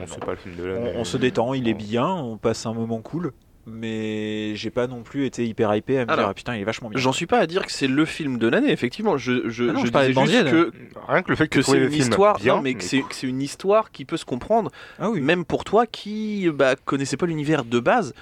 [0.00, 0.04] non.
[0.06, 0.92] c'est pas le film de On, l'année.
[0.96, 3.32] on se détend, il est bien, on passe un moment cool.
[3.66, 6.60] Mais j'ai pas non plus été hyper hypé à me Alors, dire ah, putain il
[6.60, 6.98] est vachement bien.
[7.00, 9.16] J'en suis pas à dire que c'est le film de l'année, effectivement.
[9.16, 10.72] Je, je, Ah non, je je disais juste que,
[11.08, 13.26] Rien que le fait que, c'est une histoire, bien, non, mais que c'est que c'est
[13.26, 15.20] une histoire qui peut se comprendre, Ah oui.
[15.20, 18.12] même pour toi qui bah, connaissais pas l'univers de base,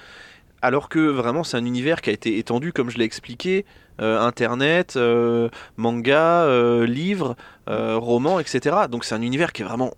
[0.61, 3.65] alors que vraiment c'est un univers qui a été étendu, comme je l'ai expliqué,
[4.01, 7.35] euh, internet, euh, manga, euh, livres,
[7.69, 8.75] euh, romans, etc.
[8.89, 9.93] Donc c'est un univers qui est vraiment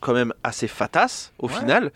[0.00, 1.54] quand même assez fatas au Ouais.
[1.54, 1.90] final.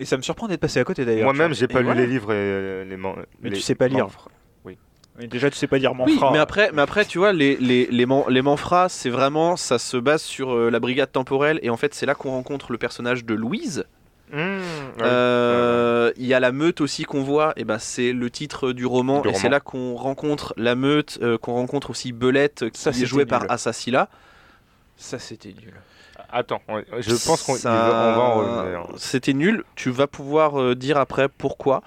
[0.00, 1.24] Et ça me surprend d'être passé à côté d'ailleurs.
[1.24, 2.00] Moi-même, j'ai Et pas lu voilà.
[2.00, 4.06] les livres et euh, les man- Mais les tu sais pas lire.
[4.06, 4.72] vois.
[5.18, 7.56] Mais déjà tu sais pas dire mon Oui, mais après, mais après, tu vois, les,
[7.56, 11.58] les, les, man- les manfras, c'est vraiment, ça se base sur euh, la brigade temporelle,
[11.62, 13.84] et en fait, c'est là qu'on rencontre le personnage de Louise.
[14.32, 15.02] Mmh, ouais.
[15.02, 18.86] Euh, Il y a la meute aussi qu'on voit, et ben c'est le titre du
[18.86, 22.80] roman, Du et c'est là qu'on rencontre la meute, euh, qu'on rencontre aussi Belette, qui
[22.80, 23.44] Ça, est jouée par.
[23.50, 24.08] Assassila.
[24.96, 25.74] Ça c'était nul.
[26.32, 26.62] Attends,
[26.98, 28.86] je pense qu'on Ça- va- en revenir.
[28.96, 29.64] C'était nul.
[29.74, 31.82] Tu vas pouvoir euh, dire après pourquoi,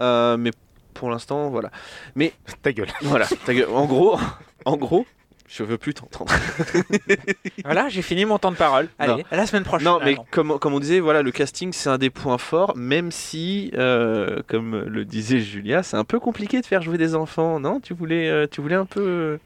[0.00, 0.50] Euh, mais
[0.94, 1.70] pour l'instant, voilà.
[2.62, 2.88] Ta gueule.
[3.02, 3.26] Voilà.
[3.46, 3.68] ta gueule.
[3.72, 4.18] En gros,
[4.64, 5.04] en gros,
[5.48, 6.32] je veux plus t'entendre.
[7.64, 8.88] Voilà, j'ai fini mon temps de parole.
[8.98, 9.22] Allez, Non.
[9.30, 9.86] à la semaine prochaine.
[9.88, 12.76] Non, mais Ah, comme, comme on disait, voilà, le casting c'est un des points forts,
[12.76, 17.14] même si, euh, comme le disait Julia, c'est un peu compliqué de faire jouer des
[17.14, 17.80] enfants, non?
[17.80, 19.38] Tu voulais, euh, tu voulais un peu.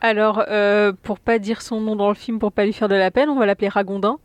[0.00, 2.94] Alors, euh, pour pas dire son nom dans le film, pour pas lui faire de
[2.94, 4.18] la peine, on va l'appeler Ragondin.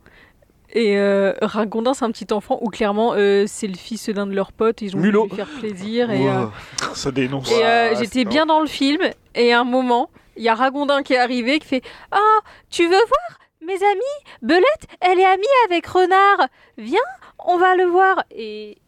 [0.72, 4.34] Et euh, Ragondin, c'est un petit enfant où clairement euh, c'est le fils d'un de
[4.34, 4.82] leurs potes.
[4.82, 6.10] Ils ont voulu lui faire plaisir.
[6.10, 6.46] Et, euh,
[6.94, 7.50] ça dénonce.
[7.50, 9.00] et, euh, Ouah, j'étais bien dans le film.
[9.36, 12.38] Et à un moment, il y a Ragondin qui est arrivé qui fait Ah,
[12.70, 14.32] tu veux voir mes amis?
[14.42, 16.48] Belette, elle est amie avec Renard.
[16.76, 16.98] Viens,
[17.38, 18.24] on va le voir.
[18.32, 18.78] Et.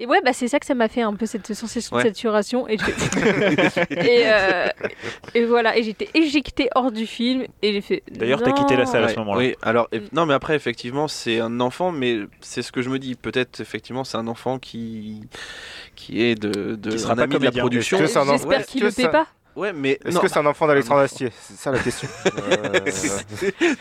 [0.00, 2.04] Et ouais, bah c'est ça que ça m'a fait un peu cette sensation Ouais.
[2.04, 2.68] de saturation.
[2.68, 4.68] Et, je fais- et, euh,
[5.34, 7.44] et voilà, et j'étais éjectée hors du film.
[7.62, 8.02] Et j'ai fait.
[8.10, 9.38] D'ailleurs, t'as quitté la salle à ouais, ce moment-là.
[9.38, 9.98] Oui, alors, Mm.
[10.12, 13.16] non, mais après, effectivement, c'est un enfant, mais c'est ce que je me dis.
[13.16, 15.22] Peut-être, effectivement, c'est un enfant qui,
[15.96, 17.96] qui est de, de Qui sera un pas ami de la production.
[17.98, 19.26] Est-ce que c'est un enfant J'espère Est-ce qu'il le paie ça- pas.
[19.56, 22.08] Ouais, mais Est-ce non, que c'est un enfant d'Alexandre un Astier C'est ça la question.
[22.52, 22.80] Euh,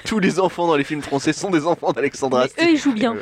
[0.05, 2.63] tous les enfants dans les films français sont des enfants d'Alexandre Mais Astier.
[2.65, 3.15] eux, ils jouent bien.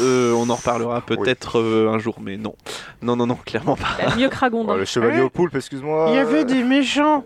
[0.00, 2.54] Euh, on en reparlera peut-être euh, un jour, mais non.
[3.02, 4.14] Non, non, non, clairement pas.
[4.16, 4.72] Mieux que Ragondin.
[4.72, 6.10] ouais, le chevalier au poulpe, excuse-moi.
[6.44, 7.24] des méchants.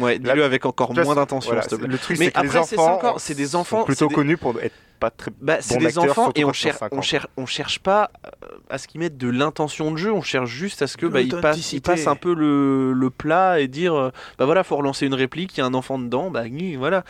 [0.00, 1.88] Ouais, dis-le avec encore moins d'intention, voilà, s'il te plaît.
[1.88, 4.14] Le truc, Mais c'est que les après, c'est enfants, encore- c'est des enfants, plutôt des-
[4.14, 7.26] connus pour être pas très Bah, c'est des enfants et on cherche, 5 on cherche,
[7.36, 8.30] on cherche pas euh,
[8.70, 11.20] à ce qu'ils mettent de l'intention de jeu, on cherche juste à ce que bah,
[11.20, 11.80] ils passent, ils l'authenticité.
[11.90, 15.56] passent un peu le, le plat et dire, euh, bah voilà, faut relancer une réplique,
[15.56, 17.04] il y a un enfant dedans, bah gni, voilà.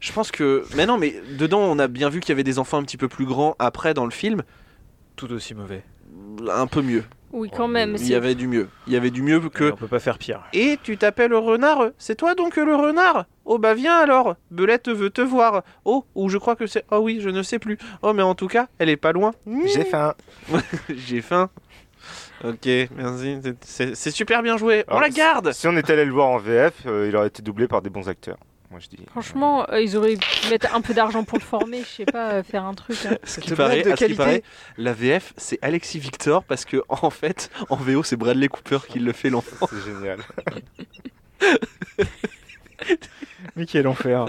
[0.00, 2.58] Je pense que, mais non, mais dedans, on a bien vu qu'il y avait des
[2.58, 4.42] enfants un petit peu plus grands après dans le film,
[5.16, 5.82] Tout aussi mauvais.
[6.52, 7.04] un peu mieux.
[7.32, 7.96] Oui, quand même.
[7.98, 8.68] Il y avait du mieux.
[8.86, 9.72] Il y avait du mieux Que...
[9.72, 10.42] On peut pas faire pire.
[10.52, 13.26] Et tu t'appelles renard C'est toi donc le renard?
[13.44, 16.84] Oh bah viens alors Belette veut te voir Oh, ou je crois que c'est...
[16.90, 17.78] Oh oui, je ne sais plus.
[18.02, 19.32] Oh mais en tout cas, elle est pas loin.
[19.66, 20.14] J'ai faim.
[20.88, 21.50] J'ai faim.
[22.42, 22.66] Ok,
[22.96, 23.38] merci.
[23.60, 24.84] C'est- super bien joué.
[24.88, 27.26] On Alors, la garde Si on était allé le voir en VF, euh, il aurait
[27.28, 28.38] été doublé par des bons acteurs.
[28.70, 28.98] Moi je dis.
[29.10, 32.34] Franchement, euh, ils auraient pu mettre un peu d'argent pour le former, je sais pas,
[32.34, 32.96] euh, faire un truc.
[33.04, 33.16] hein.
[33.24, 34.42] Ce qui paraît, à ce qui paraît,
[34.78, 39.00] la VF, c'est Alexis Victor parce que en fait, en VO, c'est Bradley Cooper qui
[39.00, 39.66] le fait l'enfant.
[39.68, 40.20] C'est génial.
[43.56, 44.26] Mais quel enfer.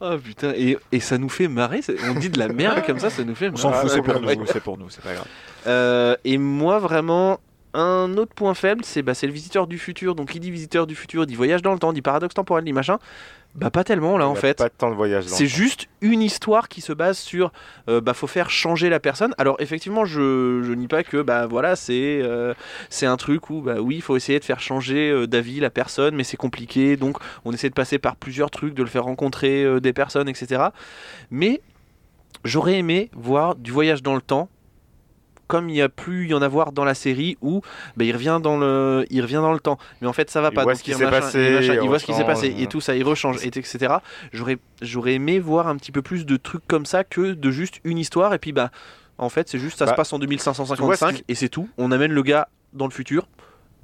[0.00, 1.80] Oh putain, et, et ça nous fait marrer.
[2.08, 3.60] On dit de la merde comme ça, ça nous fait On marrer.
[3.62, 4.36] s'en fout, c'est pour Ouais.
[4.36, 5.26] nous, c'est pour nous, c'est pas grave.
[5.66, 7.40] Euh, et moi, vraiment,
[7.76, 10.14] un autre point faible, c'est bah, le visiteur du futur.
[10.14, 12.72] Donc, qui dit visiteur du futur, dit voyage dans le temps, dit paradoxe temporel, dit
[12.72, 12.98] machin.
[13.56, 14.58] Bah, pas tellement là Il en fait.
[14.58, 15.24] Pas tant de voyage.
[15.24, 17.52] dans C'est juste une histoire qui se base sur
[17.88, 19.34] euh, bah faut faire changer la personne.
[19.38, 22.52] Alors effectivement je je nie pas que bah voilà c'est euh,
[22.90, 25.70] c'est un truc où bah oui il faut essayer de faire changer euh, d'avis la
[25.70, 27.16] personne mais c'est compliqué donc
[27.46, 30.64] on essaie de passer par plusieurs trucs de le faire rencontrer euh, des personnes etc.
[31.30, 31.62] Mais
[32.44, 34.50] j'aurais aimé voir du voyage dans le temps
[35.48, 37.62] comme il y a plus y en avoir dans la série où
[37.96, 39.78] bah, il revient dans le il revient dans le temps.
[40.00, 40.62] Mais en fait ça va Il pas.
[40.62, 42.14] voit donc ce qui il s'est machin, passé, il machin, il il voit ce qui
[42.14, 43.96] s'est passé et tout ça il rechange et etc
[44.32, 47.80] j'aurais j'aurais aimé voir un petit peu plus de trucs comme ça que de juste
[47.84, 48.34] une histoire.
[48.34, 48.70] Et puis bah
[49.18, 51.34] en fait c'est juste ça se Bah, passe en tu vois 2555 ce qui- et
[51.34, 51.68] c'est tout.
[51.78, 53.26] On amène le gars dans le futur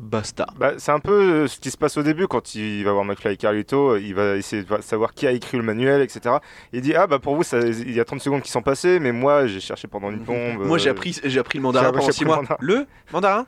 [0.03, 1.13] basta Bah, c'est un peu
[1.45, 4.15] euh, ce qui se passe au début quand il va voir McFly et Carlito, il
[4.15, 6.37] va essayer de savoir qui a écrit le manuel, etc.
[6.73, 8.99] Il dit ah bah pour vous ça, il y a 30 secondes qui sont passées,
[8.99, 10.67] mais moi j'ai cherché pendant une plombe.
[10.67, 12.59] moi j'ai euh, appris j'ai appris le mandarin pendant j'ai 6 appris mois le mandarin.
[12.61, 13.47] le mandarin?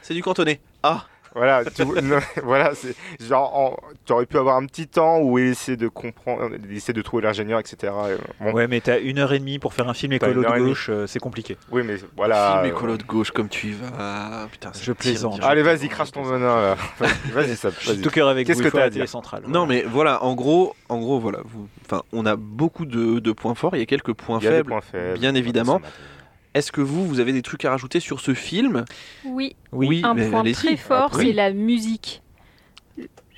[0.00, 2.94] C'est du cantonais ah Voilà, tu, non, voilà, c'est
[3.26, 6.76] genre en- tu aurais pu avoir un petit temps où il essaie de comprendre, il
[6.76, 7.92] essaie de trouver l'ingénieur, etc.
[8.40, 10.88] Bon, Ouais, mais t'as une heure et demie pour faire un film écolo de gauche,
[10.90, 11.56] euh, c'est compliqué.
[11.70, 12.52] Oui, mais voilà.
[12.60, 15.40] film euh, écolo de gauche comme tu y vas putain Je plaisante.
[15.42, 16.76] Allez, vas-y, crache ton venin.
[17.32, 17.70] Vas-y, ça.
[17.70, 18.00] Vas-y.
[18.02, 19.42] tout cœur avec Qu'est-ce que t'as à dire télé centrale.
[19.48, 21.38] Non mais voilà, en gros, en gros voilà,
[21.86, 24.68] enfin, on a beaucoup de, de points forts, il y a quelques points faibles.
[24.68, 25.18] points faibles.
[25.18, 25.80] bien évidemment.
[26.54, 28.84] Est-ce que vous, vous avez des trucs à rajouter sur ce film?
[29.24, 30.54] Oui, Oui, un mais point allez-y.
[30.54, 31.24] très fort, Après.
[31.26, 32.22] c'est la musique.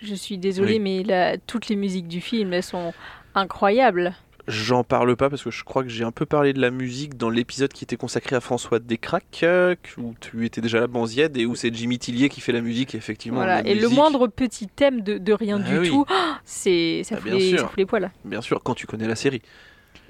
[0.03, 0.81] Je suis désolée, Oui.
[0.81, 2.93] mais la- toutes les musiques du film, elles sont
[3.35, 4.15] incroyables.
[4.47, 7.17] J'en parle pas parce que je crois que j'ai un peu parlé de la musique
[7.17, 11.35] dans l'épisode qui était consacré à François Descraques, euh, où tu étais déjà là, Banzied,
[11.39, 13.39] et où c'est Jimmy Tillier qui fait la musique, effectivement.
[13.39, 13.63] Voilà.
[13.63, 15.89] la Et le moindre petit thème de, de rien Ah du oui.
[15.89, 18.13] tout, ah, c'est ça, Ah, fout bien les, ça fout les poils.
[18.27, 19.41] Bien sûr, quand tu connais la série.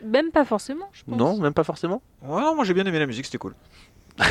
[0.02, 1.16] Même pas forcément, je pense.
[1.16, 3.54] Non, même pas forcément Ouais, non, moi j'ai bien aimé la musique, c'était cool.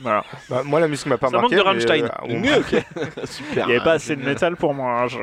[0.00, 0.24] voilà.
[0.50, 1.56] Bah, moi, la musique m'a pas Ça manque marqué.
[1.56, 2.04] de mais, Rammstein.
[2.04, 3.24] euh, ok.
[3.26, 3.64] Super.
[3.66, 5.06] Il n'y avait pas assez de métal pour moi.
[5.08, 5.18] je-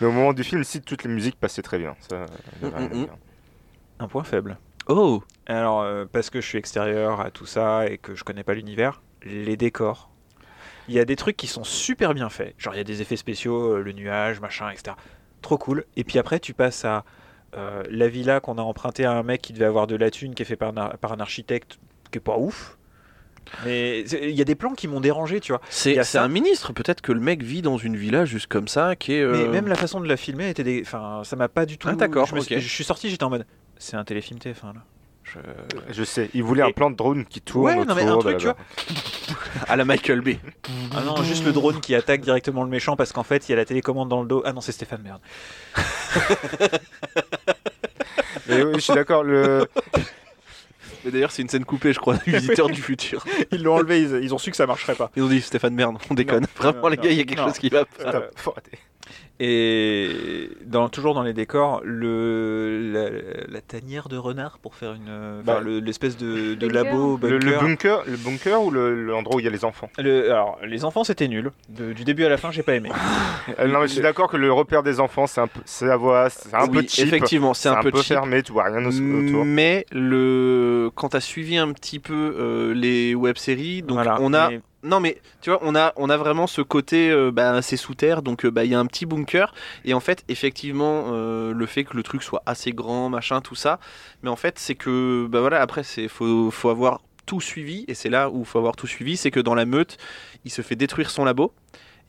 [0.00, 1.94] mais au moment du film, si toutes les musiques passaient très bien.
[2.10, 2.26] Ça,
[2.62, 3.06] Mm, mm.
[4.00, 4.58] Un point faible.
[4.86, 8.44] Oh Alors, euh, parce que je suis extérieur à tout ça et que je connais
[8.44, 10.10] pas l'univers, les décors.
[10.88, 12.54] Il y a des trucs qui sont super bien faits.
[12.58, 14.96] Genre, il y a des effets spéciaux, euh, le nuage, machin, etc.
[15.42, 15.84] Trop cool.
[15.96, 17.04] Et puis après, tu passes à
[17.56, 20.34] euh, la villa qu'on a empruntée à un mec qui devait avoir de la thune,
[20.34, 21.78] qui est fait par un, ar- par un architecte
[22.10, 22.76] qui est pas ouf.
[23.64, 25.62] Mais il y a des plans qui m'ont dérangé, tu vois.
[25.70, 26.22] C'est ça.
[26.22, 29.24] un ministre, peut-être que le mec vit dans une villa juste comme ça, qui est...
[29.24, 30.82] Mais euh, même la façon de la filmer était des.
[30.82, 31.88] Enfin, ça m'a pas du tout.
[31.90, 33.46] Ah, d'accord, Je, suis- je suis sorti, j'étais en mode.
[33.78, 34.84] C'est un téléfilm TF1 là.
[35.34, 38.18] Je- Je sais, il voulait un plan de drone qui tourne Ouais, non, mais un
[38.18, 38.62] truc, tu la- vois.
[39.68, 40.38] à la Michael Bay.
[40.96, 43.54] Ah non, juste le drone qui attaque directement le méchant parce qu'en fait il y
[43.54, 44.42] a la télécommande dans le dos.
[44.44, 45.20] Ah non, c'est Stéphane, merde.
[48.48, 49.24] Mais oui, je suis d'accord.
[49.24, 49.66] Le...
[51.04, 53.24] Mais d'ailleurs, c'est une scène coupée, je crois, du visiteur du futur.
[53.52, 55.10] Ils l'ont enlevé, ils, ils ont su que ça marcherait pas.
[55.16, 56.40] Ils ont dit Stéphane merde, on déconne.
[56.42, 57.46] Non, Vraiment, non, les gars, il y a quelque non.
[57.48, 58.08] chose qui va pas.
[58.08, 58.78] Stop, faut arrêter.
[59.40, 63.08] Et dans, toujours dans les décors, le, la,
[63.52, 65.42] la tanière de renard pour faire une.
[65.44, 66.84] Bah, l'espèce de, de bunker.
[66.84, 67.18] labo.
[67.22, 67.60] Le, le bunker.
[67.60, 69.90] bunker, le bunker ou le- l'endroit où il y a les enfants?
[69.98, 71.52] Le- alors, les enfants c'était nul.
[71.68, 72.90] De- du début à la fin, j'ai pas aimé.
[73.58, 75.86] Euh, Non, mais je suis d'accord que le repère des enfants, c'est un peu, c'est
[75.86, 77.06] la voix, c'est un Oui, peu cheap.
[77.06, 78.08] effectivement, c'est un, peu, cheap.
[78.08, 79.44] fermé, tu vois rien au- autour.
[79.46, 84.18] Mais le quand t'as suivi un petit peu euh, les web-séries, donc Voilà.
[84.20, 87.32] on a Mais- non mais tu vois on a on a vraiment ce côté euh,
[87.32, 89.52] bah, c'est sous terre donc euh, bah il y a un petit bunker.
[89.84, 93.56] Et en fait effectivement euh, le fait que le truc soit assez grand machin tout
[93.56, 93.80] ça.
[94.22, 97.84] Mais en fait c'est que bah voilà après c'est faut faut avoir tout suivi.
[97.88, 99.16] Et c'est là où faut avoir tout suivi.
[99.16, 99.98] C'est que dans la meute
[100.44, 101.52] il se fait détruire son labo.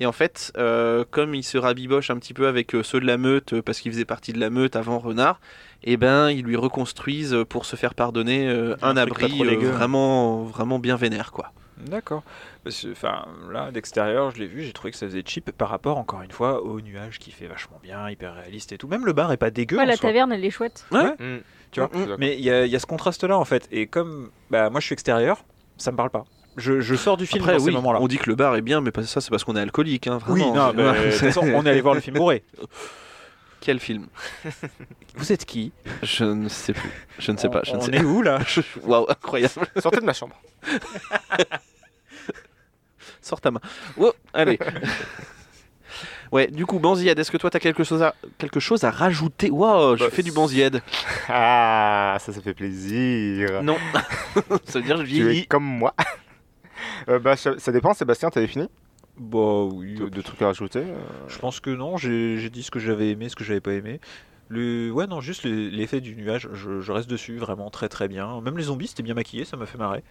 [0.01, 3.17] Et en fait, euh, comme il se rabiboche un petit peu avec ceux de la
[3.17, 5.41] meute, parce qu'il faisait partie de la meute avant Renard,
[5.83, 9.67] et ben ils lui reconstruisent pour se faire pardonner Un un, abri dégueu.
[9.67, 11.51] vraiment, vraiment bien vénère quoi.
[11.85, 12.23] D'accord.
[12.91, 16.21] Enfin, là, d'extérieur, je l'ai vu, j'ai trouvé que ça faisait cheap par rapport, encore
[16.21, 18.87] une fois, au nuage qui fait vachement bien, hyper réaliste et tout.
[18.87, 19.77] Même le bar est pas dégueu.
[19.77, 20.09] Ouais, en la soi.
[20.09, 20.85] taverne, elle est chouette.
[20.91, 21.11] Ouais.
[21.19, 21.41] Mm.
[21.71, 22.15] Tu vois, suis d'accord.
[22.19, 23.67] Mais il y, a- il y a ce contraste-là, en fait.
[23.71, 25.43] Et comme bah, moi, je suis extérieur,
[25.77, 26.25] ça me parle pas.
[26.57, 27.99] Je, je sors du film Après dans ces moments-là.
[28.01, 30.19] on dit que le bar est bien, mais ça c'est parce qu'on est alcoolique, hein,
[30.27, 32.43] Oui, non, mais de toute façon, on est allé voir le film bourré.
[33.61, 34.07] Quel film
[35.15, 35.71] Vous êtes qui
[36.03, 36.89] Je ne sais plus.
[37.19, 37.61] Je ne sais On- pas.
[37.63, 37.91] Je ne sais.
[37.95, 38.39] est où, là
[38.83, 39.53] Waouh, incroyable.
[39.81, 40.35] Sortez de ma chambre.
[43.21, 43.59] Sors ta main.
[43.97, 44.57] Oh, allez.
[46.31, 49.49] Ouais, du coup, Banzied, est-ce que toi t'as quelque chose à quelque chose à rajouter?
[49.49, 50.81] Waouh, je Bah, fais du Banzied.
[51.27, 53.61] Ah, ça, ça fait plaisir.
[53.63, 53.77] Non.
[54.65, 55.47] ça veut dire je Tu es vieillis.
[55.47, 55.93] comme moi.
[57.09, 58.67] Euh, bah, ça, ça dépend, Sébastien, t'avais fini?
[59.19, 59.95] Bah oui.
[59.95, 60.95] de, de trucs à rajouter euh,
[61.27, 63.99] Je pense que non, j'ai dit ce que j'avais aimé, ce que j'avais pas aimé.
[64.47, 64.89] Le...
[64.91, 68.41] Ouais, non, juste les- l'effet du nuage, je, je reste dessus vraiment très très bien.
[68.41, 70.03] Même les zombies, c'était bien maquillé, ça m'a fait marrer.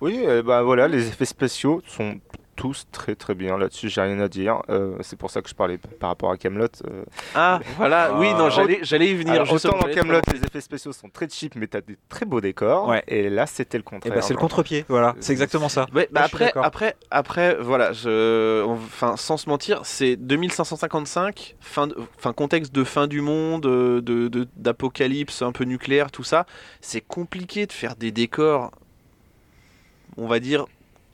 [0.00, 2.20] Oui, euh, bah voilà, les effets spéciaux sont
[2.56, 4.62] tous très très bien là-dessus, j'ai rien à dire.
[4.70, 6.66] Euh, c'est pour ça que je parlais par rapport à Camelot.
[7.34, 8.14] Ah, voilà.
[8.18, 8.50] Oui, non, Ah.
[8.50, 9.42] j'allais j'allais y venir.
[9.42, 12.40] autant justement, dans Camelot, les effets spéciaux sont très cheap, mais t'as des très beaux
[12.40, 12.88] décors.
[12.88, 13.04] Ouais.
[13.06, 14.14] Et là, c'était le Et contraire.
[14.14, 15.86] bah c'est le contre-pied, voilà, c'est exactement ça.
[15.94, 21.86] Ouais, bah Là, après, après, après, voilà, je, enfin, sans se mentir, c'est 2555, fin,
[21.88, 26.24] de- enfin, contexte de fin du monde, euh, de, de- d'apocalypse un peu nucléaire, tout
[26.24, 26.46] ça.
[26.80, 28.70] C'est compliqué de faire des décors
[30.18, 30.64] on va dire,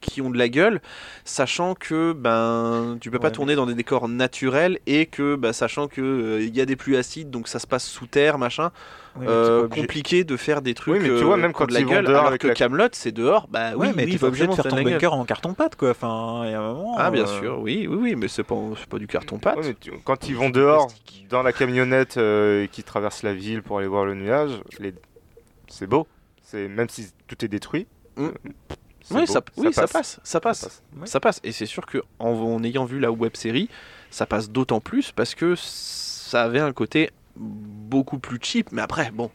[0.02, 0.82] qui ont de la gueule,
[1.24, 5.54] sachant que ben tu peux pas Ouais, tourner dans des décors naturels et que bah,
[5.54, 8.36] sachant que euh, il y a des pluies acides, donc ça se passe sous terre,
[8.36, 8.70] machin.
[9.14, 11.58] Oui, euh, compliqué de faire des trucs Oui, mais tu vois, euh, même qui ont
[11.60, 13.88] quand de la ils gueule, dehors alors avec que la- Camelot c'est dehors bah oui
[13.94, 15.90] mais t'es pas obligé de faire ton bunker en carton-pâte, quoi.
[15.90, 16.94] Enfin, il y a un moment.
[16.98, 19.62] ah bien sûr oui oui oui mais c'est pas c'est pas du carton pâte Ouais,
[19.68, 20.88] mais tu- quand ils vont dehors,
[21.28, 24.94] dans la camionnette et qui traversent la ville pour aller voir le nuage, les...
[25.68, 26.06] c'est beau.
[26.42, 27.86] C'est même si tout est détruit.
[28.16, 28.24] Mm.
[28.26, 28.30] euh,
[29.20, 30.82] oui, ça, oui, ça passe, ça passe, Ça passe.
[30.98, 31.06] Ouais.
[31.06, 31.40] ça passe.
[31.44, 33.68] Et c'est sûr que en, en ayant vu la web série,
[34.10, 38.72] ça passe d'autant plus parce que ça avait un côté beaucoup plus cheap.
[38.72, 39.30] Mais après, bon,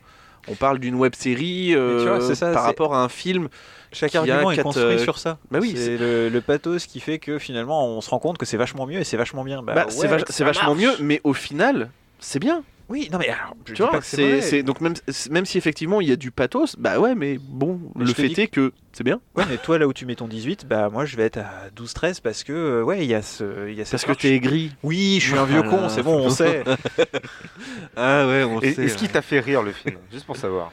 [0.48, 3.50] on parle d'une web série vois, ça, par rapport à un film.
[3.94, 5.38] Chaque argument est quatre, construit euh, sur ça.
[5.50, 8.46] Bah oui, c'est le, le pathos qui fait que finalement on se rend compte que
[8.46, 9.64] c'est vachement mieux et c'est vachement bien.
[9.64, 10.78] Bah, Bah, c'est ouais, vachement marche.
[10.82, 12.64] mieux, mais au final, c'est bien.
[12.90, 14.94] Oui, non mais alors, je Tu vois, c'est donc même
[15.30, 18.38] même si effectivement il y a du pathos, bah ouais, mais bon, Mais le fait
[18.38, 21.04] est que c'est bien Ouais, mais toi là où tu mets ton 18, bah moi
[21.06, 23.82] je vais être à 12-13 parce que euh, ouais, il y a ce il y
[23.82, 24.72] a cette parce que t'es aigri.
[24.84, 26.64] Oui, je suis un vieux con, c'est bon, on sait.
[27.96, 28.86] Ah ouais, on Et- sait.
[28.86, 29.98] Est-ce qu'il t'a fait rire le film?
[30.12, 30.72] Juste pour savoir.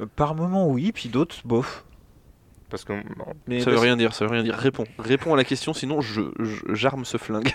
[0.00, 1.84] Euh, Par moment oui, puis d'autres bof.
[2.68, 4.54] Parce que bon, Mais Ça veut rien dire, ça veut rien dire.
[4.56, 6.22] Réponds, réponds à la question, sinon je
[6.72, 7.52] j'arme ce flingue.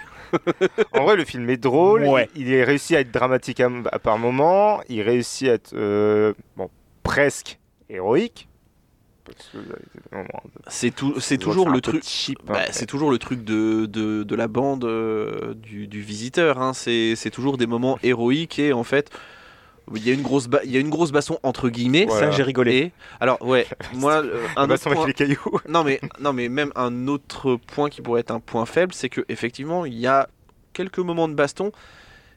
[0.94, 2.04] en vrai, le film est drôle.
[2.06, 2.30] Ouais.
[2.36, 4.82] Il, il est réussi à être dramatique à, à par moment.
[4.88, 6.70] Il réussit à être euh, bon,
[7.04, 7.60] presque
[7.90, 8.48] héroïque.
[9.54, 9.62] De-
[10.68, 12.04] C'est tout, c'est toujours le truc.
[12.04, 12.34] hein.
[12.46, 16.62] Bah, c'est toujours le truc de, de, de la bande euh, du, du visiteur.
[16.62, 16.74] Hein.
[16.74, 19.10] C'est, c'est toujours des moments héroïques et en fait,
[19.96, 22.06] il y a une grosse, ba- il y a une grosse baston entre guillemets.
[22.08, 22.32] Voilà.
[22.32, 22.72] Ça j'ai rigolé.
[22.76, 25.60] Et alors ouais, moi euh, un autre point- les cailloux.
[25.68, 29.10] non mais non mais même un autre point qui pourrait être un point faible, c'est
[29.10, 30.28] que effectivement il y a
[30.74, 31.72] quelques moments de baston,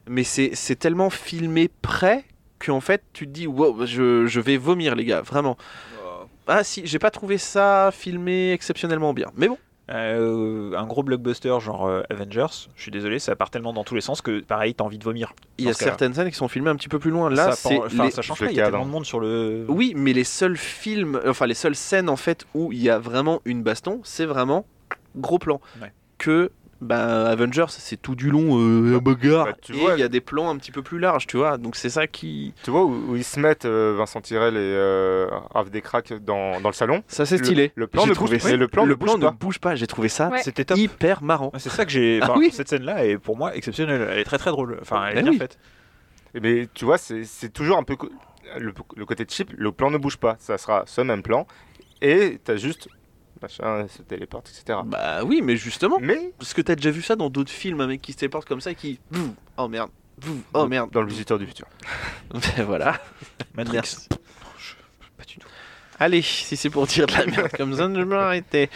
[0.09, 2.25] mais c'est, c'est tellement filmé près
[2.65, 5.57] qu'en fait tu te dis wow, je, je vais vomir les gars, vraiment.
[6.47, 9.31] Ah si, j'ai pas trouvé ça filmé exceptionnellement bien.
[9.35, 9.57] Mais bon.
[9.91, 13.95] Euh, un gros blockbuster genre euh, Avengers, je suis désolé, ça part tellement dans tous
[13.95, 15.35] les sens que pareil, t'as envie de vomir.
[15.59, 17.29] Il y a certaines scènes qui sont filmées un petit peu plus loin.
[17.29, 19.67] Là, ça, enfin, les- ça change pas, il y a tellement de monde sur le.
[19.69, 22.99] oui, mais les seuls films, enfin les seules scènes en fait où il y a
[22.99, 24.65] vraiment une baston, c'est vraiment
[25.17, 25.61] gros plan.
[25.83, 25.93] Ouais.
[26.17, 26.51] Que
[26.85, 29.47] bah, Avengers, c'est tout du long euh, bagarre.
[29.47, 31.37] bah, tu et vois- il y a des plans un petit peu plus larges, tu
[31.37, 31.59] vois.
[31.59, 34.59] Donc c'est ça qui, Tu vois où, où ils se mettent euh, Vincent Tirel et
[34.61, 37.03] euh, Raph Descraques dans, dans le salon?
[37.09, 37.73] Ça c'est Le- stylé.
[37.75, 39.31] le plan ne trouvé- bouge- mais le plan ne bouge ne pas.
[39.33, 39.75] bouge pas.
[39.75, 40.43] J'ai trouvé ça Ouais.
[40.43, 40.79] C'était top.
[40.79, 41.51] hyper marrant.
[41.59, 42.21] C'est ça que j'ai.
[42.23, 42.51] Ah oui.
[42.53, 44.07] Cette scène-là est pour moi exceptionnelle.
[44.11, 44.79] Elle est très très drôle.
[44.81, 45.39] Enfin, elle est Ben bien oui.
[45.39, 45.59] faite.
[46.35, 47.97] Eh ben, tu vois, c'est c'est toujours un peu
[48.59, 49.53] le, le côté cheap.
[49.57, 50.37] Le plan ne bouge pas.
[50.39, 51.47] Ça sera ce même plan.
[52.03, 52.89] Et t'as juste
[53.45, 54.79] machin, se téléporte, etc.
[54.85, 57.87] Bah oui, mais justement, Mais parce que t'as déjà vu ça dans d'autres films, un
[57.87, 58.99] mec qui se téléporte comme ça et qui,
[59.57, 59.91] oh merde,
[60.55, 60.91] oh merde.
[60.91, 61.67] dans le visiteur du futur.
[62.33, 63.01] Ben voilà.
[63.55, 63.75] Matrix.
[63.75, 64.09] Merci.
[65.17, 65.49] Pas du tout.
[66.01, 68.69] Allez, si c'est pour dire de la merde comme ça, je vais m'arrêter.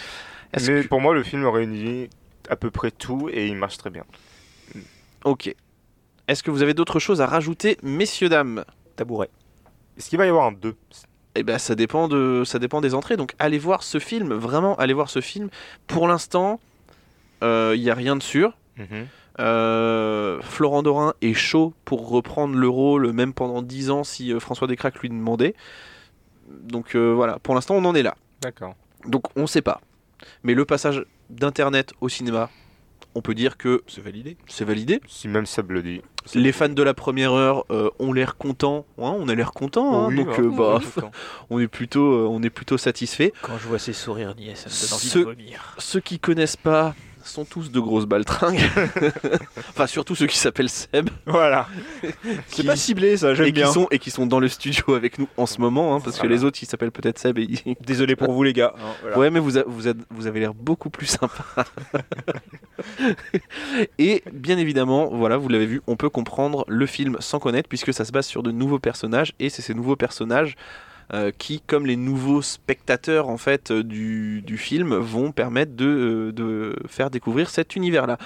[0.55, 2.09] Mais que- pour moi, le film réunit
[2.49, 4.05] à peu près tout et il marche très bien.
[5.25, 5.55] Ok.
[6.29, 8.65] Est-ce que vous avez d'autres choses à rajouter, messieurs, dames?
[8.97, 9.31] Tabouret.
[9.97, 10.77] Est-ce qu'il va y avoir un 2
[11.39, 13.17] Eh ben, ça dépend, de, ça dépend des entrées.
[13.17, 14.35] Donc, allez voir ce film.
[14.35, 15.49] Vraiment, allez voir ce film.
[15.87, 16.61] Pour l'instant,
[17.43, 18.55] il n'y a rien de sûr.
[19.41, 24.41] Euh, Florent Dorin est chaud pour reprendre le rôle, même pendant 10 ans, si euh,
[24.41, 25.55] François Descraques lui demandait.
[26.49, 28.17] Donc euh, voilà, pour l'instant, on en est là.
[28.41, 28.75] D'accord.
[29.07, 29.81] Donc, on sait pas.
[30.43, 32.51] Mais le passage d'Internet au cinéma,
[33.19, 34.37] on peut dire que C'est validé.
[34.47, 35.01] c'est validé.
[35.09, 36.01] Si même Seb le dit.
[36.35, 38.87] Les fans de la première heure euh, ont l'air contents.
[38.97, 40.43] Ouais, on a l'air contents, hein, Oui, donc hein.
[40.43, 41.03] euh, bah, Oui.
[41.51, 43.33] on est plutôt, euh, on est plutôt satisfait.
[43.43, 45.75] Quand je vois ces sourires niais, ça me donne envie Ce- de vomir.
[45.79, 46.95] Ceux qui connaissent pas
[47.29, 48.61] sont tous de grosses baltringues.
[49.71, 51.11] enfin, surtout ceux qui s'appellent Seb.
[51.27, 51.67] Voilà.
[52.03, 53.71] Qui- C'est pas ciblé ça, et j'aime qui bien.
[53.73, 56.27] sont et qui sont dans le studio avec nous en ce moment, hein, parce que
[56.27, 57.49] les autres ils s'appellent peut-être Seb et
[57.81, 58.73] Désolé pour vous les gars.
[58.77, 59.19] hein, voilà.
[59.19, 61.45] ouais, mais vous, a- vous, a- vous avez l'air beaucoup plus sympa.
[63.99, 67.93] et bien évidemment, voilà, vous l'avez vu, on peut comprendre le film sans connaître puisque
[67.93, 70.57] ça se base sur de nouveaux personnages et c'est ces nouveaux personnages
[71.13, 75.87] euh, qui, comme les nouveaux spectateurs en fait euh, du, du film, vont permettre de,
[75.87, 78.19] euh, de faire découvrir cet univers-là.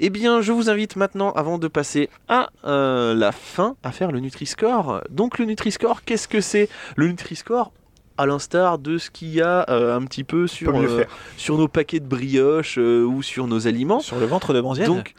[0.00, 4.10] Eh bien, je vous invite maintenant, avant de passer à euh, la fin, à faire
[4.10, 5.02] le Nutri-Score.
[5.10, 6.70] Donc, le Nutri-Score, qu'est-ce que c'est?
[6.96, 7.72] Le Nutri-Score,
[8.16, 11.04] à l'instar de ce qu'il y a euh, un petit peu sur, euh,
[11.36, 14.00] sur nos paquets de brioches euh, ou sur nos aliments.
[14.00, 14.86] Sur le ventre de Banzienne.
[14.86, 15.14] Donc,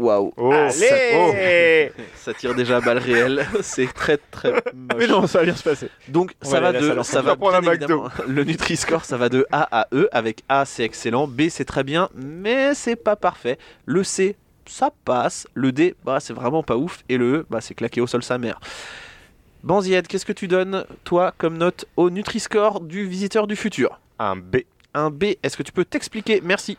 [0.00, 3.46] waouh, Oh, Allez ça tire déjà à balles réelles.
[3.62, 4.62] c'est très très moche.
[4.98, 5.88] Mais non, ça va bien se passer.
[6.08, 7.26] Donc On ça va de ça ensemble.
[7.26, 11.26] va bien évidemment, le Nutri-Score ça va de A à E avec A c'est excellent,
[11.26, 13.58] B c'est très bien mais c'est pas parfait.
[13.86, 14.36] Le C
[14.66, 18.00] ça passe, le D bah c'est vraiment pas ouf et le E bah c'est claqué
[18.00, 18.60] au sol sa mère.
[19.62, 24.00] Banzied, qu'est-ce que tu donnes toi comme note au Nutri-Score du visiteur du futur?
[24.18, 24.58] Un B.
[24.94, 25.24] Un B.
[25.42, 26.40] Est-ce que tu peux t'expliquer?
[26.42, 26.78] Merci.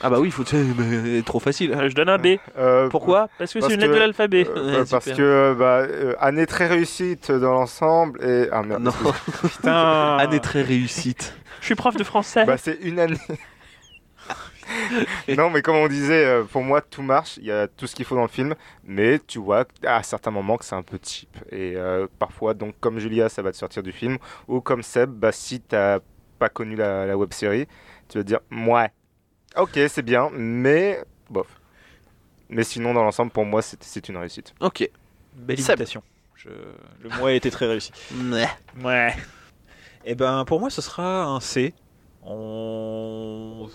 [0.00, 1.76] Ah bah oui, faut mais trop facile.
[1.88, 2.36] Je donne un B.
[2.58, 4.46] Euh, Pourquoi Parce que c'est une lettre que- de l'alphabet.
[4.48, 5.16] euh, Ouais, parce super.
[5.16, 8.82] que bah, euh, année très réussite dans l'ensemble et ah merde.
[8.82, 8.92] Non,
[9.42, 10.16] Putain.
[10.18, 11.34] année très réussite.
[11.60, 12.44] Je suis prof de français.
[12.44, 13.18] Bah, c'est une année.
[15.36, 17.36] non, mais comme on disait, euh, pour moi, tout marche.
[17.38, 18.54] Il y a tout ce qu'il faut dans le film.
[18.84, 21.28] Mais tu vois à certains moments que c'est un peu cheap.
[21.50, 24.18] Et euh, parfois, donc, comme Julia, ça va te sortir du film.
[24.48, 25.98] Ou comme Seb, bah, si t'as
[26.38, 27.66] pas connu la, la web série,
[28.08, 28.90] tu vas te dire, ouais,
[29.56, 31.46] ok, c'est bien, mais bof.
[32.48, 34.54] Mais sinon, dans l'ensemble, pour moi, c'est une réussite.
[34.60, 34.88] Ok.
[35.34, 35.76] Belle Seb.
[35.78, 36.02] imitation.
[36.36, 36.48] Je-
[37.02, 37.92] Le mois a été très réussi.
[38.30, 38.48] Ouais.
[38.82, 39.14] Ouais.
[40.04, 41.72] Et ben pour moi ce sera un C.
[42.24, 43.68] On...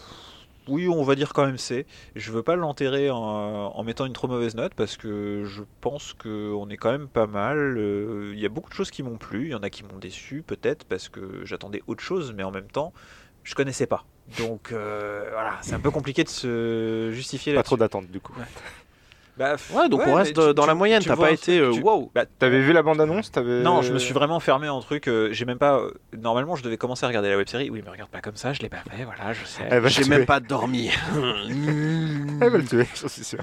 [0.67, 1.85] Oui, on va dire quand même C.
[2.17, 6.11] Je veux pas l'enterrer en, en mettant une trop mauvaise note parce que je pense
[6.13, 7.77] qu'on est quand même pas mal.
[7.77, 9.83] Euh, Il y a beaucoup de choses qui m'ont plu, il y en a qui
[9.85, 12.91] m'ont déçu peut-être parce que j'attendais autre chose, mais en même temps
[13.47, 14.03] je connaissais pas.
[14.39, 18.33] Donc euh, voilà, c'est un peu compliqué de se justifier Pas trop d'attente, du coup.
[19.37, 21.03] Bah, Ouais, donc on reste tu- dans tu- la moyenne.
[21.05, 22.11] T'as pas été euh, tu- wow.
[22.15, 25.07] bah, T'avais vu la bande-annonce T'avais- non, je me suis vraiment enfermé en truc.
[25.07, 25.77] euh, j'ai même pas.
[25.77, 27.69] euh, normalement, je devais commencer à regarder la web série.
[27.69, 29.03] Oui, mais regarde pas comme ça, je l'ai pas fait.
[29.05, 29.69] Voilà, je sais.
[29.89, 30.89] J'ai même pas dormi.
[32.41, 33.39] Elle va le tuer, j'en suis sûr.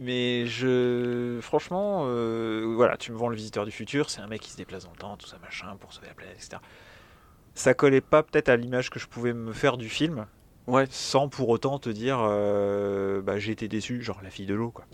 [0.00, 1.38] Mais je.
[1.42, 4.08] Franchement, euh, voilà, tu me vends le visiteur du futur.
[4.10, 6.14] C'est un mec qui se déplace dans le temps, tout ça, machin, pour sauver la
[6.14, 6.56] planète, etc.
[7.54, 10.26] Ça collait pas peut-être à l'image que je pouvais me faire du film.
[10.66, 10.86] Ouais.
[10.90, 14.70] Sans pour autant te dire, euh, bah, j'ai été déçu, genre la fille de l'eau,
[14.70, 14.84] quoi.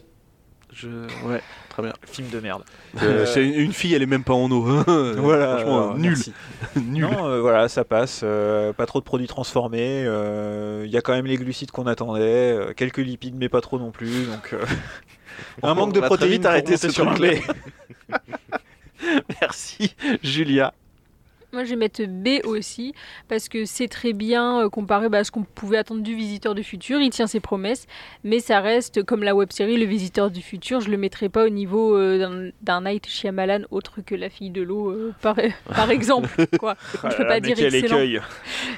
[0.72, 0.88] Je...
[1.26, 1.92] Ouais, très bien.
[2.06, 2.62] Film de merde.
[3.02, 4.62] Euh, c'est une, fille, elle est même pas en eau.
[5.16, 6.16] Voilà, Franchement, euh, nul.
[6.76, 7.02] nul.
[7.08, 8.20] Non, euh, voilà, ça passe.
[8.22, 10.04] euh, pas trop de produits transformés.
[10.06, 12.20] euh, Il y a quand même les glucides qu'on attendait.
[12.52, 14.26] euh, quelques lipides, mais pas trop non plus.
[14.26, 14.64] Donc, euh,
[15.64, 16.42] un manque de protéines.
[16.42, 17.14] monter ce sur un.
[19.40, 20.72] Merci, Julia.
[21.52, 22.94] Moi, je vais mettre B aussi,
[23.28, 26.54] parce que c'est très bien euh, comparé bah, à ce qu'on pouvait attendre du Visiteur
[26.54, 27.00] du Futur.
[27.00, 27.86] Il tient ses promesses,
[28.22, 30.80] mais ça reste comme la web série Le Visiteur du Futur.
[30.80, 34.62] Je le mettrai pas au niveau euh, d'un- Night Shyamalan autre que La fille de
[34.62, 35.36] l'eau, euh, par,
[35.74, 36.28] par exemple.
[36.58, 36.76] Quoi.
[37.10, 37.96] Je peux pas dire excellent.
[37.98, 38.20] écueil.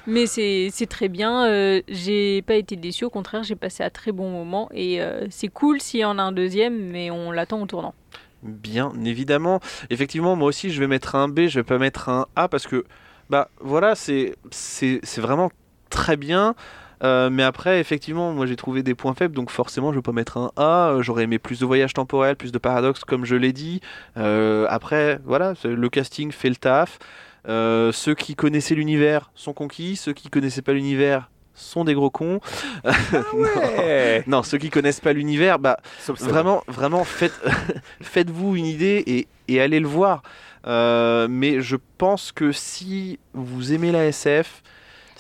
[0.06, 1.46] Mais c'est très bien.
[1.88, 4.68] j'ai pas été déçue, au contraire, j'ai passé un très bon moment.
[4.74, 4.98] Et
[5.30, 7.94] c'est cool s'il y en a un deuxième, mais on l'attend au tournant.
[8.42, 9.60] Bien évidemment.
[9.90, 12.66] Effectivement, moi aussi, je vais mettre un B, je vais pas mettre un A parce
[12.66, 12.84] que,
[13.30, 14.34] bah voilà, c'est
[15.18, 15.50] vraiment
[15.90, 16.54] très bien.
[17.04, 20.12] Euh, mais après, effectivement, moi j'ai trouvé des points faibles, donc forcément je vais pas
[20.12, 20.90] mettre un A.
[20.90, 23.80] Euh, J'aurais aimé plus de voyages temporels, plus de paradoxes, comme je l'ai dit.
[24.16, 26.98] Euh, après, voilà, le casting fait le taf.
[27.46, 32.40] Ceux qui connaissaient l'univers sont conquis, ceux qui connaissaient pas l'univers sont des gros cons.
[33.34, 34.24] Ouais.
[34.26, 35.78] non, ceux qui connaissent pas l'univers, bah.
[36.08, 37.38] Vraiment, vraiment, faites,
[38.02, 40.22] faites-vous une idée et, et allez le voir.
[40.66, 44.62] Euh, mais je pense que si vous aimez la SF,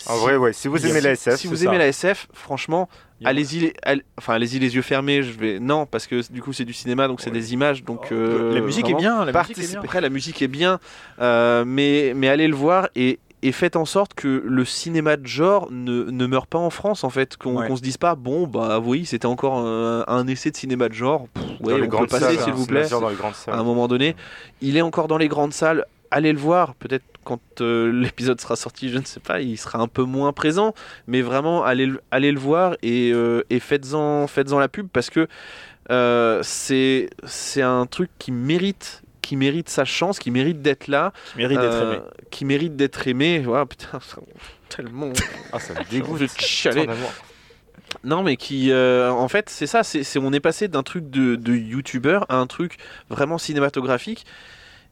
[0.06, 1.64] En si- vrai, ouais, si vous si- aimez la SF, si vous ça.
[1.64, 2.88] aimez la SF, franchement,
[3.24, 5.22] allez-y, les- all- enfin allez-y les yeux fermés.
[5.24, 7.36] Je vais non parce que du coup c'est du cinéma, donc c'est Ouais.
[7.38, 9.24] des images, donc Oh, euh, la musique vraiment, est bien.
[9.24, 9.80] La musique est bien.
[9.80, 10.78] Après, la musique est bien,
[11.20, 15.26] euh, mais, mais allez le voir et, et faites en sorte que le cinéma de
[15.26, 17.36] genre ne, ne meure pas en France, en fait.
[17.36, 17.76] Qu'on Ouais.
[17.76, 21.26] se dise pas, bon, bah oui, c'était encore un, un essai de cinéma de genre.
[21.34, 22.88] Pff, Dans ouais, les on peut passer, salles, s'il hein, vous plaît.
[22.88, 23.54] dans les grandes À salles.
[23.54, 24.14] un moment donné,
[24.60, 25.84] il est encore dans les grandes salles.
[26.10, 29.78] Allez le voir, peut-être quand euh, l'épisode sera sorti, je ne sais pas, il sera
[29.80, 30.74] un peu moins présent,
[31.06, 35.08] mais vraiment allez, le- allez le voir et, euh, et faites-en faites-en la pub parce
[35.10, 35.26] que
[35.90, 41.12] euh, c'est c'est un truc qui mérite qui mérite sa chance, qui mérite d'être là,
[41.32, 42.02] Qui mérite d'être euh, aimé.
[42.30, 43.38] qui mérite d'être aimé.
[43.40, 44.20] Voilà, putain, ça-
[44.68, 45.10] tellement.
[45.52, 46.20] Ah, ça me dégoûte.
[46.20, 46.86] de chialer.
[48.04, 49.82] Non, mais qui, euh, en fait, c'est ça.
[49.82, 52.76] C'est, c'est- on est passé d'un truc de, de youtubeur à un truc
[53.10, 54.24] vraiment cinématographique.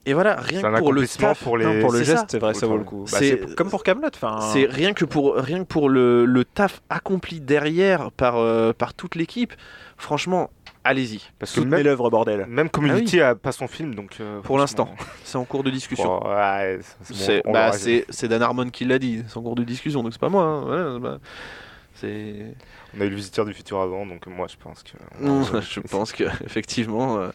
[0.06, 1.64] Et voilà, rien C'est un que pour le taf, pour les.
[1.66, 3.04] Non, pour le geste, c'est vrai, ça vaut le coup.
[3.10, 4.08] Bah, C'est- c'est comme pour Camelot.
[4.14, 8.72] Enfin, c'est rien que pour rien que pour le, le taf accompli derrière par euh,
[8.72, 9.52] par toute l'équipe.
[9.98, 10.50] Franchement,
[10.84, 11.20] allez-y.
[11.38, 12.46] Parce que même, l'œuvre, bordel.
[12.46, 14.16] même Community a pas son film, donc.
[14.20, 16.26] euh, Pour l'instant, c'est en cours de discussion.
[16.26, 19.22] ouais, c'est bon, bah, c'est Dan Harmon qui l'a dit.
[19.28, 20.42] C'est en cours de discussion, donc c'est pas moi.
[20.44, 20.60] hein.
[20.66, 21.18] Voilà, bah,
[21.94, 22.54] c'est
[22.96, 24.92] On a eu le visiteur du futur avant, donc moi je pense que.
[25.22, 27.18] Non, je pense que effectivement.
[27.18, 27.28] euh,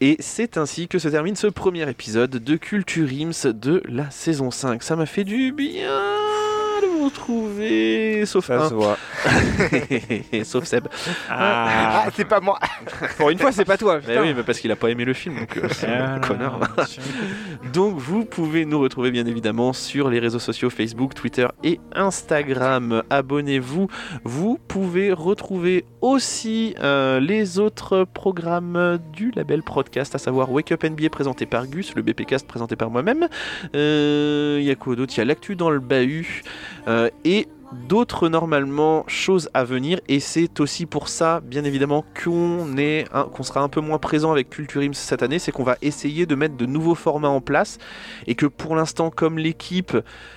[0.00, 4.50] Et c'est ainsi que se termine ce premier épisode de Culture Ims de la saison
[4.52, 4.82] 5.
[4.82, 5.90] Ça m'a fait du bien
[7.08, 8.68] de vous retrouver, sauf Ça un.
[8.68, 8.96] se voit.
[10.44, 10.88] sauf Seb.
[11.28, 12.58] Ah, Ah, c'est pas moi
[13.18, 14.00] pour une fois, c'est pas toi.
[14.06, 16.60] Mais oui, mais parce qu'il a pas aimé le film, donc euh, c'est un connard.
[16.76, 16.84] Ah,
[17.72, 23.02] Donc vous pouvez nous retrouver bien évidemment sur les réseaux sociaux Facebook, Twitter et Instagram.
[23.10, 23.88] Abonnez-vous.
[24.24, 30.84] Vous pouvez retrouver aussi euh, les autres programmes du label Podcast, à savoir Wake Up
[30.84, 33.28] NBA présenté par Gus, le BPcast présenté par moi-même.
[33.74, 35.12] Euh, Il y a quoi d'autre?
[35.16, 36.42] Il y a l'actu dans le bahut.
[36.88, 37.48] Euh, Euh, et
[37.88, 40.00] d'autres normalement choses à venir.
[40.08, 44.32] Et c'est aussi pour ça bien évidemment qu'on est qu'on sera un peu moins présent
[44.32, 45.38] avec Culture Ims cette année.
[45.38, 47.78] C'est qu'on va essayer de mettre de nouveaux formats en place.
[48.26, 49.96] Et que pour l'instant comme l'équipe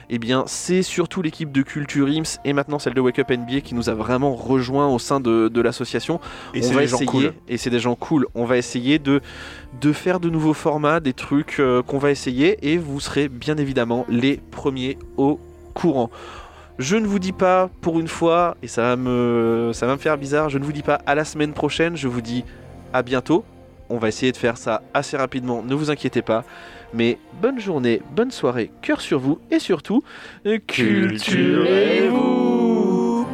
[0.10, 3.62] eh bien c'est surtout l'équipe de Culture Ims et maintenant celle de Wake Up NBA
[3.62, 6.20] qui nous a vraiment rejoint au sein de, de l'association.
[6.53, 7.34] Et on va essayer cool.
[7.47, 8.26] et c'est des gens cool.
[8.36, 9.22] On va essayer de
[9.82, 12.57] de faire de nouveaux formats des trucs euh, qu'on va essayer.
[12.68, 15.39] Et vous serez bien évidemment les premiers au
[15.74, 16.10] courant
[16.80, 20.00] je ne vous dis pas pour une fois, et ça va, me, ça va me
[20.00, 22.46] faire bizarre, je ne vous dis pas à la semaine prochaine, je vous dis
[22.94, 23.44] à bientôt.
[23.90, 26.46] On va essayer de faire ça assez rapidement, ne vous inquiétez pas.
[26.94, 30.04] Mais bonne journée, bonne soirée, cœur sur vous, et surtout,
[30.68, 33.28] culturez-vous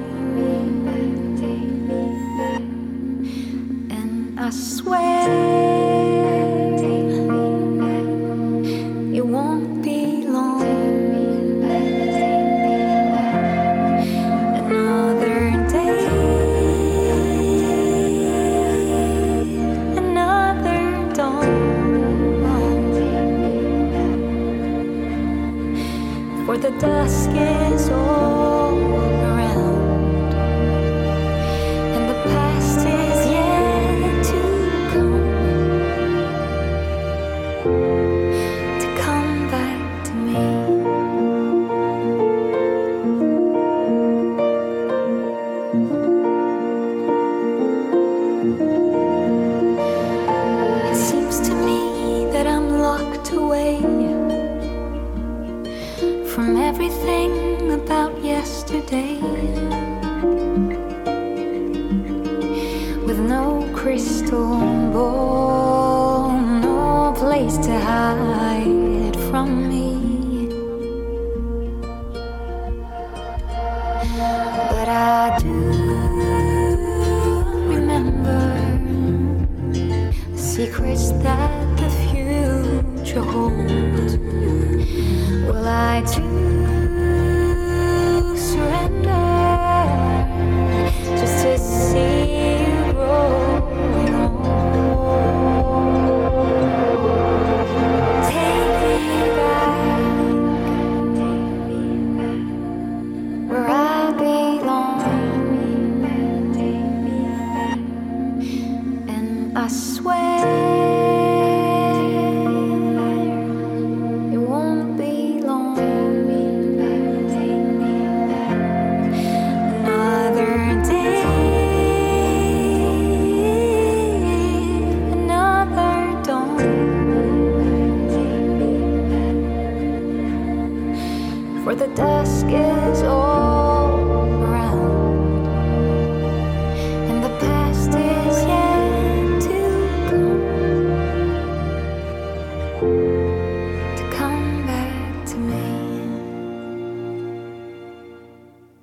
[26.66, 28.35] the dusk is all